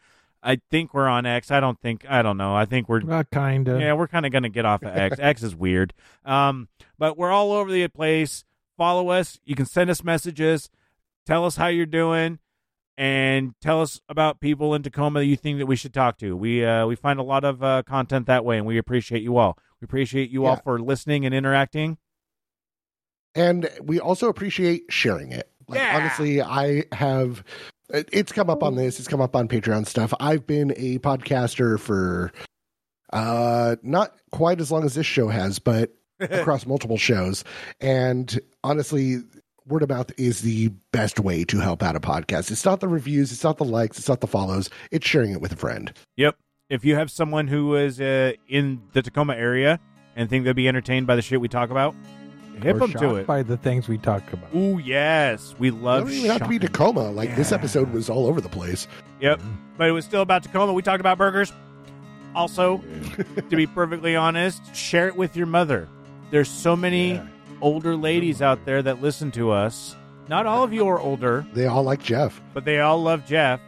[0.43, 1.49] I think we're on X.
[1.51, 2.55] I don't think, I don't know.
[2.55, 3.79] I think we're Uh, kind of.
[3.79, 5.17] yeah, we're kind of going to get off of X.
[5.19, 5.93] X is weird.
[6.25, 6.67] Um,
[6.97, 8.43] but we're all over the place.
[8.77, 9.39] Follow us.
[9.45, 10.69] You can send us messages.
[11.25, 12.39] Tell us how you're doing,
[12.97, 16.35] and tell us about people in Tacoma that you think that we should talk to.
[16.35, 19.37] We uh, we find a lot of uh, content that way, and we appreciate you
[19.37, 19.57] all.
[19.79, 21.97] We appreciate you all for listening and interacting.
[23.35, 25.49] And we also appreciate sharing it.
[25.67, 25.97] Like, Yeah.
[25.97, 27.43] honestly, I have.
[27.89, 28.99] It's come up on this.
[28.99, 30.13] It's come up on Patreon stuff.
[30.19, 32.31] I've been a podcaster for
[33.13, 37.43] uh not quite as long as this show has, but across multiple shows.
[37.81, 39.17] And honestly,
[39.67, 42.51] word of mouth is the best way to help out a podcast.
[42.51, 44.69] It's not the reviews, it's not the likes, it's not the follows.
[44.91, 45.93] It's sharing it with a friend.
[46.17, 46.35] Yep.
[46.69, 49.79] If you have someone who is uh, in the Tacoma area
[50.15, 51.93] and think they'd be entertained by the shit we talk about,
[52.61, 53.27] hip Or them to it.
[53.27, 54.53] by the things we talk about.
[54.55, 56.07] Ooh, yes, we love.
[56.09, 56.59] don't have to be.
[56.59, 57.11] Tacoma.
[57.11, 58.87] Like this episode was all over the place.
[59.19, 59.41] Yep.
[59.77, 60.71] But it was still about Tacoma.
[60.73, 61.51] We talked about burgers.
[62.33, 62.77] Also,
[63.49, 65.89] to be perfectly honest, share it with your mother.
[66.29, 67.27] There's so many Yeah.
[67.61, 69.95] Older ladies out there that listen to us.
[70.27, 72.41] Not all of you are older, They all like Jeff.
[72.53, 73.59] but they all love Jeff,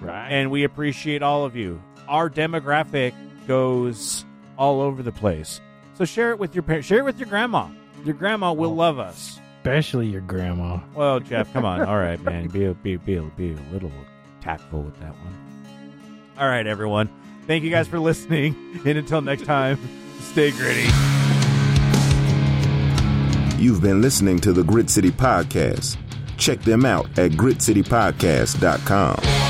[0.00, 0.28] Right.
[0.30, 1.80] and we appreciate all of you.
[2.08, 3.12] Our demographic
[3.46, 4.24] goes
[4.56, 5.60] all over the place.
[5.94, 6.86] So share it with your parents.
[6.88, 7.68] Share it with your grandma.
[8.04, 9.40] Your grandma will love us.
[9.58, 10.78] Especially your grandma.
[10.94, 11.82] Well, Jeff, come on.
[11.82, 12.46] All right, man.
[12.48, 13.92] Be, a, be, be, be a little
[14.40, 15.34] tactful with that one.
[16.38, 17.08] All right, everyone.
[17.46, 18.54] Thank you guys for listening.
[18.86, 19.78] And until next time,
[20.20, 20.88] stay gritty.
[23.58, 25.96] You've been listening to the Grit City Podcast.
[26.36, 29.47] Check them out at gritcitypodcast.com.